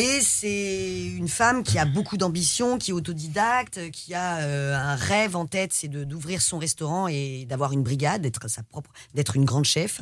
[0.00, 4.94] Et c'est une femme qui a beaucoup d'ambition, qui est autodidacte, qui a euh, un
[4.94, 9.34] rêve en tête, c'est d'ouvrir son restaurant et d'avoir une brigade, d'être sa propre, d'être
[9.34, 10.00] une grande chef.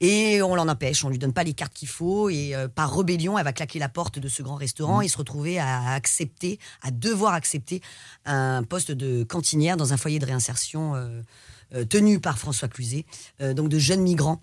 [0.00, 2.30] Et on l'en empêche, on lui donne pas les cartes qu'il faut.
[2.30, 5.18] Et euh, par rébellion, elle va claquer la porte de ce grand restaurant et se
[5.18, 7.82] retrouver à accepter, à devoir accepter
[8.24, 13.04] un poste de cantinière dans un foyer de réinsertion euh, tenu par François Cluzet,
[13.40, 14.40] donc de jeunes migrants.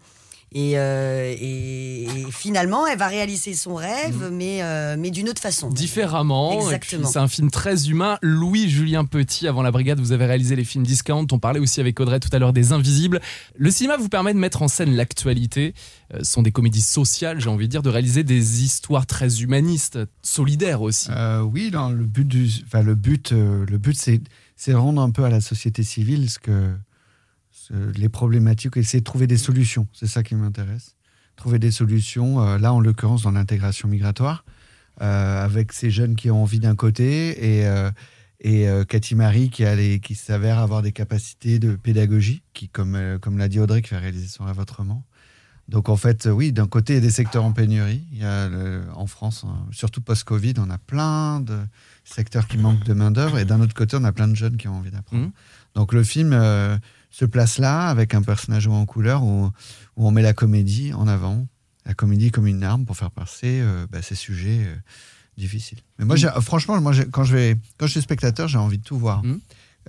[0.54, 5.42] Et, euh, et- et finalement, elle va réaliser son rêve, mais, euh, mais d'une autre
[5.42, 5.70] façon.
[5.70, 6.60] Différemment.
[6.60, 7.08] Exactement.
[7.08, 8.18] C'est un film très humain.
[8.22, 11.26] Louis-Julien Petit, avant la brigade, vous avez réalisé les films Discount.
[11.32, 13.22] On parlait aussi avec Audrey tout à l'heure des Invisibles.
[13.56, 15.74] Le cinéma vous permet de mettre en scène l'actualité.
[16.14, 19.42] Euh, Ce sont des comédies sociales, j'ai envie de dire, de réaliser des histoires très
[19.42, 21.08] humanistes, solidaires aussi.
[21.12, 24.20] Euh, oui, non, le but, du, enfin, le but, euh, le but c'est,
[24.58, 26.72] c'est de rendre un peu à la société civile ce que,
[27.96, 29.88] les problématiques, essayer de trouver des solutions.
[29.94, 30.96] C'est ça qui m'intéresse.
[31.36, 34.44] Trouver des solutions, euh, là en l'occurrence dans l'intégration migratoire,
[35.02, 37.90] euh, avec ces jeunes qui ont envie d'un côté et, euh,
[38.42, 42.68] et euh, Cathy Marie qui, a les- qui s'avère avoir des capacités de pédagogie, qui,
[42.70, 45.04] comme, euh, comme l'a dit Audrey, qui fait réaliser son rêve autrement.
[45.70, 48.04] Donc en fait, euh, oui, d'un côté, il y a des secteurs en pénurie.
[48.12, 51.58] Il y a le- en France, hein, surtout post-Covid, on a plein de
[52.04, 53.38] secteurs qui manquent de main-d'œuvre.
[53.40, 55.24] Et d'un autre côté, on a plein de jeunes qui ont envie d'apprendre.
[55.28, 55.32] Mhm.
[55.76, 56.78] Donc le film euh,
[57.12, 59.46] se place là, avec un personnage en couleur, où,
[59.98, 61.46] où on met la comédie en avant.
[61.86, 64.76] La comédie comme une arme pour faire passer euh, bah, ces sujets euh,
[65.38, 65.80] difficiles.
[66.00, 68.84] Mais moi, j'ai- franchement, moi, quand, je vais, quand je suis spectateur, j'ai envie de
[68.84, 69.22] tout voir.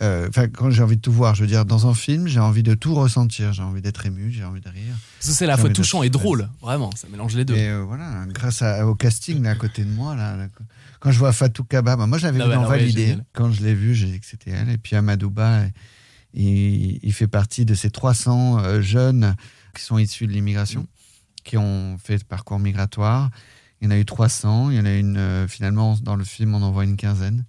[0.01, 2.41] Euh, Enfin, quand j'ai envie de tout voir, je veux dire, dans un film, j'ai
[2.41, 3.53] envie de tout ressentir.
[3.53, 4.95] J'ai envie d'être ému, j'ai envie de rire.
[5.21, 6.49] C'est la fois touchant et drôle.
[6.63, 7.55] Vraiment, ça mélange les deux.
[7.55, 10.47] Et euh, voilà, grâce à- au casting là, à côté de moi, là, là,
[10.99, 13.01] quand je vois Fatou Kaba, bah, moi j'avais Ah vu ouais, dans alors ouais, Validé.
[13.09, 13.25] génial.
[13.35, 14.71] quand je l'ai vu, j'ai dit que c'était elle.
[14.71, 15.65] Et puis Amadouba,
[16.35, 19.35] il, il fait partie de ces 300 euh, jeunes
[19.77, 20.87] qui sont issus de l'immigration,
[21.45, 23.31] qui ont fait le parcours migratoire.
[23.81, 24.71] Il y en a eu 300.
[24.71, 27.45] Il y en a une, euh, finalement, dans le film, on en voit une quinzaine.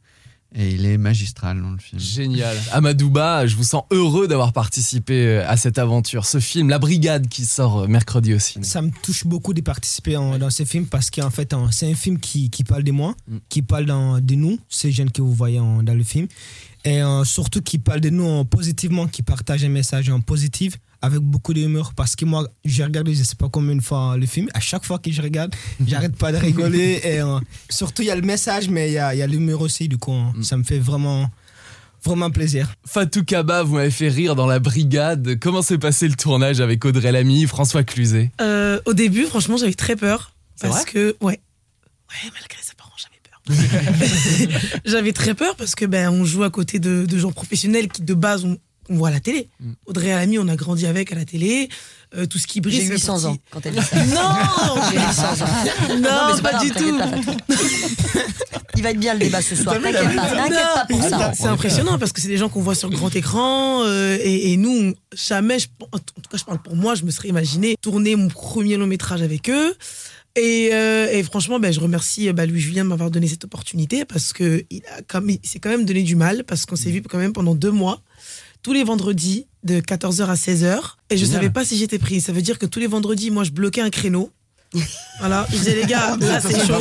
[0.56, 2.00] Et il est magistral dans le film.
[2.00, 2.56] Génial.
[2.72, 6.26] Amadouba, je vous sens heureux d'avoir participé euh, à cette aventure.
[6.28, 8.64] Ce film, La Brigade, qui sort mercredi au ciné.
[8.64, 11.96] Ça me touche beaucoup de participer en- dans ce film parce qu'en fait, c'est un
[11.96, 13.38] film qui, qui parle de moi, Mm.
[13.50, 16.28] qui parle dans- de nous, ces jeunes que vous voyez en- dans le film,
[16.86, 20.78] et euh, surtout qui parle de nous en positivement, qui partage un message en positif
[21.02, 21.94] avec beaucoup d'humour.
[21.96, 24.86] Parce que moi, j'ai regardé, je sais pas combien de fois le film, à chaque
[24.86, 25.54] fois que je regarde,
[25.86, 28.98] j'arrête pas de rigoler, et euh, surtout il y a le message, mais il y
[28.98, 31.30] a, il y a l'humour aussi, du coup, hein, ça me fait vraiment,
[32.04, 32.74] vraiment plaisir.
[32.86, 35.38] Fatou Kaba, vous m'avez fait rire dans La Brigade.
[35.40, 38.32] Comment s'est passé le tournage avec Audrey Lamy, François Cluzet?
[38.42, 40.34] Euh, au début, franchement, j'avais très peur.
[40.56, 41.40] C'est Parce vrai que, ouais.
[42.10, 42.73] Ouais, malgré parents,
[44.86, 48.02] j'avais très peur parce que, ben, on joue à côté de, de gens professionnels qui,
[48.02, 48.58] de base, on,
[48.90, 49.50] on voit à la télé.
[49.60, 49.72] Mm.
[49.86, 51.70] Audrey Lamy, on a grandi avec à la télé.
[52.16, 52.76] Euh, tout ce qui brille.
[52.76, 53.96] J'ai ça fait 800 partie- ans quand elle dit ça.
[54.06, 55.48] Non J'ai 800 ans.
[55.90, 56.98] Non, mais c'est pas, grave, du t'inquiète tout.
[56.98, 57.34] pas.
[58.76, 59.76] Il va être bien le débat ce soir.
[59.82, 61.32] T'inquiète pas, t'inquiète pas pour ça.
[61.36, 64.52] C'est impressionnant parce que c'est des gens qu'on voit sur le grand écran euh, et,
[64.54, 67.76] et nous, jamais, je- en tout cas, je parle pour moi, je me serais imaginé
[67.82, 69.74] tourner mon premier long métrage avec eux.
[70.36, 74.04] Et, euh, et franchement, ben, je remercie euh, bah, Louis-Julien de m'avoir donné cette opportunité
[74.04, 76.76] parce que il a quand même- il s'est quand même donné du mal parce qu'on
[76.76, 78.02] s'est vu quand même pendant deux mois,
[78.64, 80.98] tous les vendredis de 14h à 16h.
[81.12, 81.36] Et je Génial.
[81.42, 82.26] savais pas si j'étais prise.
[82.26, 84.32] Ça veut dire que tous les vendredis, moi, je bloquais un créneau.
[85.20, 86.74] Voilà, je disais les gars, là c'est chaud.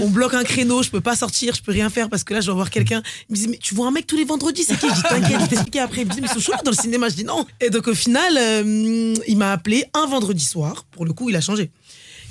[0.00, 2.40] On bloque un créneau, je peux pas sortir, je peux rien faire parce que là
[2.40, 3.02] je dois voir quelqu'un.
[3.28, 4.88] Il me dit mais tu vois un mec tous les vendredis, c'est qui?
[4.88, 6.02] Je dis t'inquiète, je t'expliquer après.
[6.02, 7.44] Il me dit mais ils sont chauds dans le cinéma, je dis non.
[7.60, 10.84] Et donc au final, euh, il m'a appelé un vendredi soir.
[10.92, 11.72] Pour le coup, il a changé.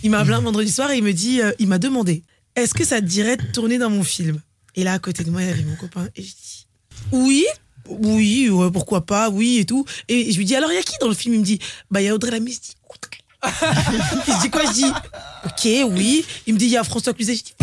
[0.06, 2.22] Il m'a appelé un vendredi soir et il me dit, euh, il m'a demandé,
[2.56, 4.39] est-ce que ça te dirait de tourner dans mon film?
[4.76, 6.68] Et là à côté de moi il y avait mon copain et je dis
[7.12, 7.43] oui.
[7.88, 9.84] Oui, ouais, pourquoi pas, oui et tout.
[10.08, 11.34] Et je lui dis alors il y a qui dans le film?
[11.34, 11.58] Il me dit
[11.89, 12.51] bah il y a Audrey Lamy.
[12.51, 14.62] Je dis se dit quoi?
[14.66, 16.24] Je dis ok, oui.
[16.45, 17.38] Il me dit il y a François Cluzet.
[17.38, 17.53] Je dis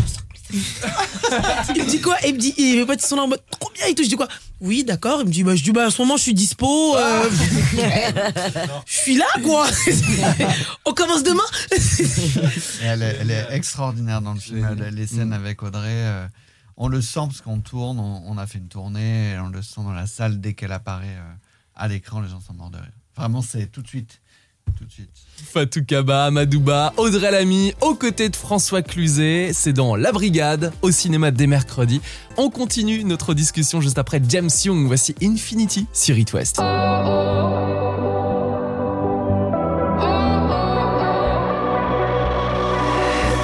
[1.76, 2.16] il me dit quoi?
[2.24, 3.94] Et il me dit, et mes potes ils sont là en mode trop bien et
[3.94, 4.02] tout.
[4.02, 4.26] Je dis quoi?
[4.62, 5.20] Oui, d'accord.
[5.22, 6.96] Il me dit, bah, je dis, bah, à ce moment, je suis dispo.
[6.96, 7.28] euh,
[8.86, 9.66] je suis là, quoi.
[10.86, 11.42] On commence demain.
[12.82, 14.72] Elle, est, elle est extraordinaire dans le film.
[14.92, 16.26] Les scènes avec Audrey, euh,
[16.76, 19.62] on le sent parce qu'on tourne, on, on a fait une tournée, et on le
[19.62, 21.32] sent dans la salle dès qu'elle apparaît euh,
[21.74, 22.86] à l'écran, les gens sont morts de rire.
[23.16, 24.20] Vraiment, c'est tout de suite.
[24.78, 25.10] Tout de suite.
[25.52, 29.50] Fatou Kaba, Amadouba, Audrey Lamy, aux côtés de François Cluzet.
[29.52, 32.00] C'est dans La Brigade, au cinéma dès mercredi.
[32.36, 34.86] On continue notre discussion juste après James Young.
[34.86, 36.58] Voici Infinity sur It West.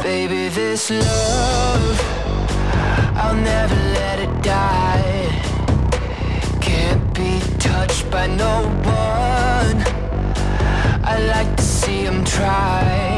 [0.03, 2.01] Baby, this love,
[3.17, 5.29] I'll never let it die.
[6.61, 9.28] Can't be touched by no one.
[11.19, 13.18] I like to see him try.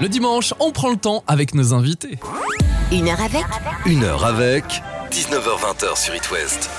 [0.00, 2.18] Le dimanche, on prend le temps avec nos invités.
[2.92, 3.44] Une heure avec
[3.84, 4.64] Une heure avec
[5.10, 6.70] 19h20 sur It West.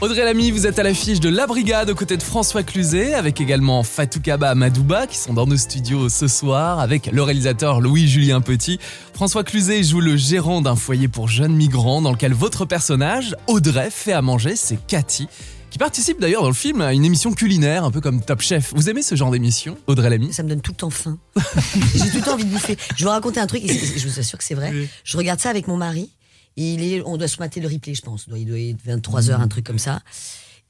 [0.00, 3.40] Audrey Lamy, vous êtes à l'affiche de La Brigade aux côtés de François Cluzet, avec
[3.40, 8.40] également Fatou Kaba Madouba qui sont dans nos studios ce soir, avec le réalisateur Louis-Julien
[8.40, 8.78] Petit.
[9.12, 13.90] François Cluzet joue le gérant d'un foyer pour jeunes migrants dans lequel votre personnage, Audrey,
[13.90, 15.26] fait à manger, c'est Cathy,
[15.70, 18.72] qui participe d'ailleurs dans le film à une émission culinaire, un peu comme Top Chef.
[18.74, 20.32] Vous aimez ce genre d'émission, Audrey Lamy?
[20.32, 21.18] Ça me donne tout le temps faim.
[21.94, 22.76] J'ai tout le temps envie de bouffer.
[22.90, 24.72] Je vais vous raconter un truc, et je vous assure que c'est vrai.
[25.04, 26.10] Je regarde ça avec mon mari.
[26.56, 28.26] Et il est, on doit se mater le replay, je pense.
[28.34, 30.00] Il doit être 23h, un truc comme ça.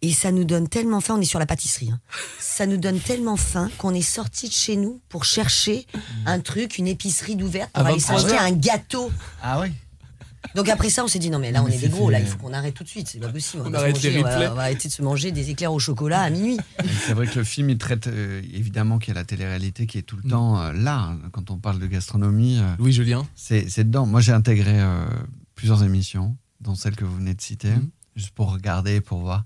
[0.03, 1.91] Et ça nous donne tellement faim, on est sur la pâtisserie.
[1.91, 1.99] hein.
[2.39, 5.87] Ça nous donne tellement faim qu'on est sorti de chez nous pour chercher
[6.27, 9.11] un truc, une épicerie d'ouverte pour aller 23 s'acheter un gâteau.
[9.43, 9.69] Ah oui
[10.55, 12.21] Donc après ça, on s'est dit non mais là on Mais est des gros, là
[12.21, 13.63] il faut qu'on arrête tout de suite, c'est pas possible.
[13.67, 14.49] On va se arrête manger- les on va- replays.
[14.49, 16.59] on va arrêter de se manger des éclairs au chocolat à minuit.
[17.07, 19.99] C'est vrai que le film, il traite euh, évidemment qu'il y a la télé-réalité qui
[19.99, 21.17] est tout le temps euh, là.
[21.33, 24.07] Quand on parle de gastronomie, euh, Louis Julien c'est c'est dedans.
[24.07, 25.05] Moi, j'ai intégré euh,
[25.55, 27.73] plusieurs émissions, dont celle que vous venez de citer,
[28.17, 29.45] juste pour regarder, pour voir.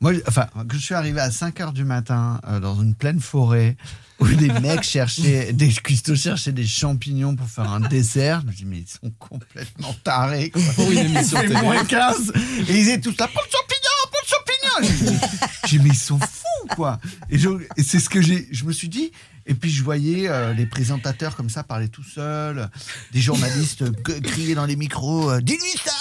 [0.00, 3.20] Moi, enfin, que je suis arrivé à 5 heures du matin euh, dans une pleine
[3.20, 3.76] forêt
[4.20, 8.40] où des mecs cherchaient, des cuistots cherchaient des champignons pour faire un dessert.
[8.42, 10.50] Je me dis, mais ils sont complètement tarés.
[10.50, 10.62] Quoi.
[10.74, 11.62] Pour une émission Il fait télé.
[11.62, 12.32] moins 15.
[12.68, 15.56] Et ils étaient tous là, pas de champignons, pas de champignons.
[15.66, 16.98] J'ai dit, mais ils sont fous, quoi.
[17.30, 17.38] Et,
[17.82, 19.12] c'est ce que j'ai, je me suis dit.
[19.48, 22.68] Et puis je voyais euh, les présentateurs comme ça parler tout seuls,
[23.12, 25.92] des journalistes euh, crier dans les micros, euh, dis-lui ça.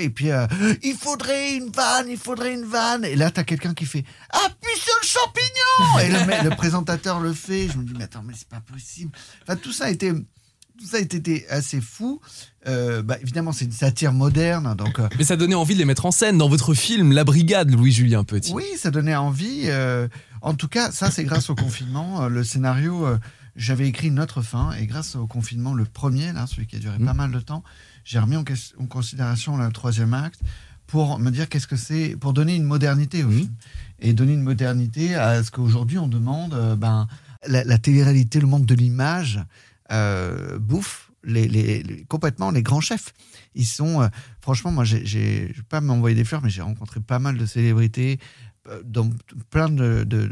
[0.00, 0.46] Et puis euh,
[0.82, 3.04] il faudrait une vanne, il faudrait une vanne.
[3.04, 6.38] Et là t'as quelqu'un qui fait appuie sur le champignon.
[6.40, 7.68] Et le, présentateur le fait.
[7.68, 9.10] Je me dis mais attends mais c'est pas possible.
[9.42, 12.20] Enfin tout ça a été tout ça a été assez fou.
[12.66, 14.98] Euh, bah, évidemment, c'est une satire moderne, donc.
[14.98, 17.70] euh, Mais ça donnait envie de les mettre en scène dans votre film La Brigade,
[17.70, 18.52] Louis-Julien Petit.
[18.52, 19.64] oui, ça donnait envie.
[19.66, 20.08] euh,
[20.42, 22.28] en tout cas, ça, c'est grâce au confinement.
[22.28, 23.06] Le scénario,
[23.56, 26.78] j'avais écrit une autre fin, et grâce au confinement, le premier, là, celui qui a
[26.78, 27.62] duré pas mal de temps,
[28.04, 28.44] j'ai remis en,
[28.88, 30.40] considération le troisième acte
[30.86, 33.50] pour me dire qu'est-ce que c'est, pour donner une modernité au film.
[34.00, 37.06] Et donner une modernité à ce qu'aujourd'hui on demande, euh, ben,
[37.46, 39.40] la, la télé-réalité, le monde de l'image
[39.92, 43.12] euh, bouffe les, les- les- complètement les grands chefs.
[43.54, 44.08] Ils sont, euh,
[44.40, 47.44] franchement, moi, j'ai, je vais pas m'envoyer des fleurs, mais j'ai rencontré pas mal de
[47.46, 48.18] célébrités,
[48.84, 49.10] dans
[49.50, 50.30] plein de, de-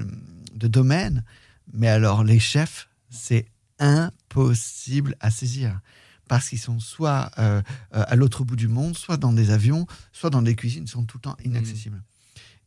[0.55, 1.25] de domaines.
[1.73, 3.47] Mais alors, les chefs, c'est
[3.79, 5.81] impossible à saisir.
[6.29, 7.63] Parce qu'ils sont soit euh,
[7.95, 10.91] euh, à l'autre bout du monde, soit dans des avions, soit dans des cuisines, ils
[10.91, 12.03] sont tout le temps inaccessibles.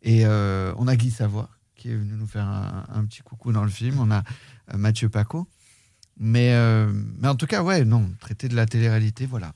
[0.01, 3.51] Et euh, on a Guy Savoie, qui est venu nous faire un, un petit coucou
[3.51, 3.99] dans le film.
[3.99, 4.23] On a
[4.73, 5.47] euh, Mathieu Paco.
[6.19, 9.53] Mais, euh, mais en tout cas, ouais, non, traiter de la télé-réalité, voilà.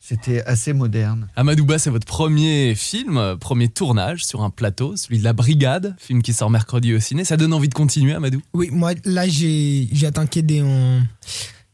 [0.00, 1.28] C'était assez moderne.
[1.34, 6.20] Amadouba, c'est votre premier film, premier tournage sur un plateau, celui de La Brigade, film
[6.20, 7.24] qui sort mercredi au ciné.
[7.24, 8.42] Ça donne envie de continuer, Amadou?
[8.52, 11.00] Oui, moi, là, j'ai j'ai attaqué des, euh,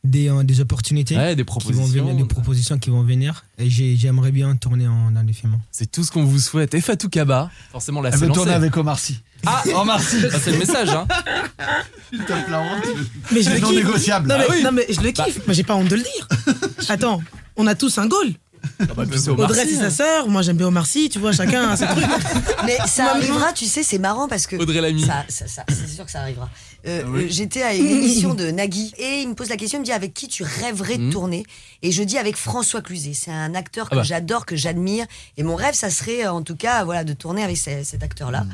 [0.04, 1.16] des, euh, des opportunités.
[1.16, 2.04] Ouais, des Qui vont propositions.
[2.06, 3.44] venir, des propositions qui vont venir.
[3.58, 5.58] Et j'ai- j'aimerais bien tourner en, dans les films.
[5.70, 6.74] C'est tout ce qu'on vous souhaite.
[6.74, 9.20] Et Fatou Kaba, forcément Elle c'est veut tourner avec Omar Sy.
[9.46, 10.16] Ah, Omar Sy.
[10.32, 11.06] Ah, c'est le message, hein.
[12.12, 12.84] Honte.
[13.32, 13.76] Mais je C'est le non kiffe.
[13.84, 14.28] négociable.
[14.28, 14.62] Non mais, Ah oui.
[14.64, 15.46] non, mais je le kiffe.
[15.46, 16.28] Moi, j'ai pas honte de le dire.
[16.88, 17.22] Attends,
[17.56, 18.32] on a tous un goal.
[18.80, 19.90] Ah bah, puis c'est Omar Audrey, Sy, c'est sa hein.
[19.90, 20.28] sœur.
[20.28, 21.08] Moi, j'aime bien Omar Sy.
[21.08, 22.04] Tu vois, chacun a ses trucs.
[22.66, 24.56] Mais ça arrivera, tu sais, c'est marrant parce que.
[24.56, 25.02] Audrey Lamy.
[25.06, 26.48] Ça, ça- ça- c'est sûr que ça arrivera.
[26.86, 27.24] Euh, Ah oui.
[27.24, 29.84] euh, J'étais à une émission de Nagui et il me pose la question, il me
[29.86, 31.12] dit avec qui tu rêverais de Mhm.
[31.12, 31.44] tourner?
[31.82, 33.12] Et je dis avec François Cluzet.
[33.14, 34.02] C'est un acteur que Ah bah.
[34.02, 35.06] j'adore, que j'admire.
[35.36, 38.02] Et mon rêve, ça serait euh, en tout cas voilà, de tourner avec ce- cet
[38.02, 38.46] acteur-là.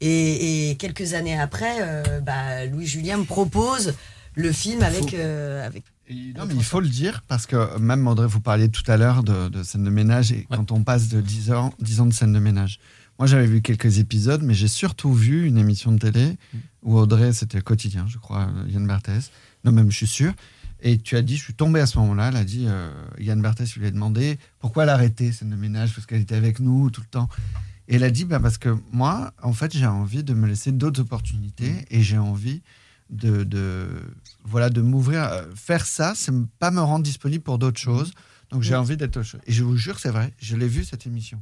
[0.00, 3.94] Et, et quelques années après, euh, bah, Louis Julien me propose
[4.34, 5.14] le film avec.
[5.14, 5.66] euh,
[6.36, 9.22] Non, mais il faut le dire, parce que même Audrey, vous parliez tout à l'heure
[9.22, 12.12] de, de scène de ménage, et quand on passe de 10 ans, 10 ans de
[12.12, 12.80] scène de ménage.
[13.18, 16.38] Moi, j'avais vu quelques épisodes, mais j'ai surtout vu une émission de télé
[16.82, 19.30] où Audrey, c'était le quotidien, je crois, Yann Barthès.
[19.64, 20.32] Non, même, je suis sûr.
[20.80, 23.42] Et tu as dit, je suis tombé à ce moment-là, elle a dit, euh, Yann
[23.42, 27.02] Barthès lui a demandé pourquoi arrêté scène de ménage, parce qu'elle était avec nous tout
[27.02, 27.28] le temps.
[27.88, 30.72] Et elle a dit, bah, parce que moi, en fait, j'ai envie de me laisser
[30.72, 32.62] d'autres opportunités et j'ai envie
[33.10, 33.88] de, de,
[34.44, 35.24] voilà, de m'ouvrir.
[35.24, 38.12] euh, Faire ça, c'est pas me rendre disponible pour d'autres choses.
[38.50, 38.78] Donc j'ai Mm.
[38.78, 39.40] envie d'être autre chose.
[39.46, 41.40] Et je vous jure, c'est vrai, je l'ai vu cette émission.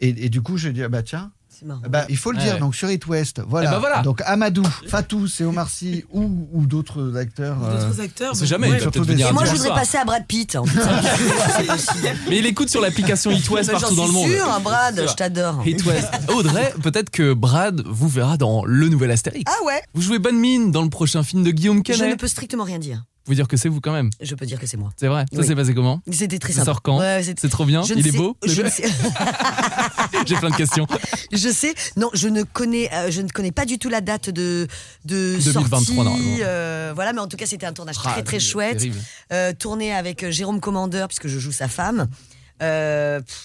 [0.00, 1.30] Et, et du coup, je dis, ah bah tiens,
[1.62, 1.82] marrant.
[1.88, 2.60] bah, il faut le Ouais, dire, ouais.
[2.60, 3.70] donc sur It West, voilà.
[3.70, 4.02] Eh ben voilà.
[4.02, 7.56] Donc Amadou, Fatou, c'est Omar Sy ou, ou d'autres acteurs.
[7.62, 8.30] euh, D'autres acteurs.
[8.32, 8.80] On sait jamais, ouais.
[8.80, 10.56] surtout des- Et moi, je voudrais passer à Brad Pitt.
[10.56, 12.08] en possible.
[12.28, 14.28] Mais il écoute sur l'application It West Bah, partout dans le monde.
[14.30, 15.62] sûr, hein, Brad, je t'adore.
[15.66, 16.08] It West.
[16.28, 19.44] Audrey, peut-être que Brad vous verra dans le nouvel Astérix.
[19.50, 22.18] Ah ouais Vous jouez bonne mine dans le prochain film de Guillaume Je ne Canet.
[22.20, 23.04] peux strictement rien dire.
[23.26, 24.10] Vous dire que c'est vous quand même.
[24.20, 24.92] Je peux dire que c'est moi.
[24.98, 25.24] C'est vrai.
[25.32, 25.46] Ça Oui.
[25.46, 26.64] s'est passé comment C'était très Ça sympa.
[26.72, 27.82] sort quand Ouais, c'est- trop bien.
[27.82, 28.36] Je Il est sais- beau.
[28.46, 28.84] sais-
[30.26, 30.86] J'ai plein de questions.
[31.32, 34.28] Je sais, non, je ne connais, euh, je ne connais pas du tout la date
[34.30, 34.68] de
[35.04, 35.94] de 2023 sortie.
[35.94, 36.36] normalement.
[36.42, 38.84] euh, voilà, mais en tout cas, c'était un tournage Ah, très très c'est chouette,
[39.32, 42.08] euh, tourné avec euh, Jérôme Commandeur puisque je joue sa femme.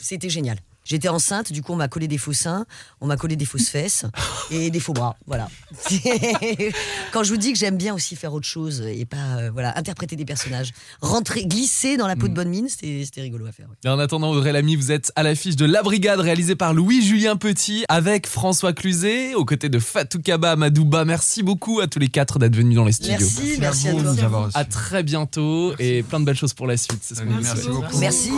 [0.01, 0.57] C'était génial.
[0.89, 2.65] J'étais enceinte, du coup on m'a collé des faux seins,
[2.99, 4.05] on m'a collé des fausses fesses
[4.51, 5.47] et des faux bras, voilà.
[7.11, 9.77] Quand je vous dis que j'aime bien aussi faire autre chose et pas euh, voilà
[9.77, 10.71] interpréter des personnages,
[11.01, 13.67] rentrer, glisser dans la peau de bonne mine, c'était c'était rigolo à faire.
[13.69, 13.89] ouais.
[13.89, 17.85] En attendant, Audrey Lamy, vous êtes à l'affiche de La Brigade réalisée par Louis-Julien Petit
[17.87, 21.05] avec François Cluzet, aux côtés de Fatou Kaba, Madouba.
[21.05, 23.17] Merci beaucoup à tous les quatre d'être venus dans les studios.
[23.19, 24.23] Merci, merci à, vous toi.
[24.23, 24.57] avoir reçus.
[24.57, 27.03] À très bientôt et plein de belles choses pour la suite.
[27.03, 27.99] Ce Merci beaucoup.
[27.99, 28.31] Merci.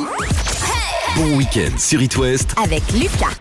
[1.15, 2.55] Bon week-end sur It.
[2.63, 3.35] Avec Lucas.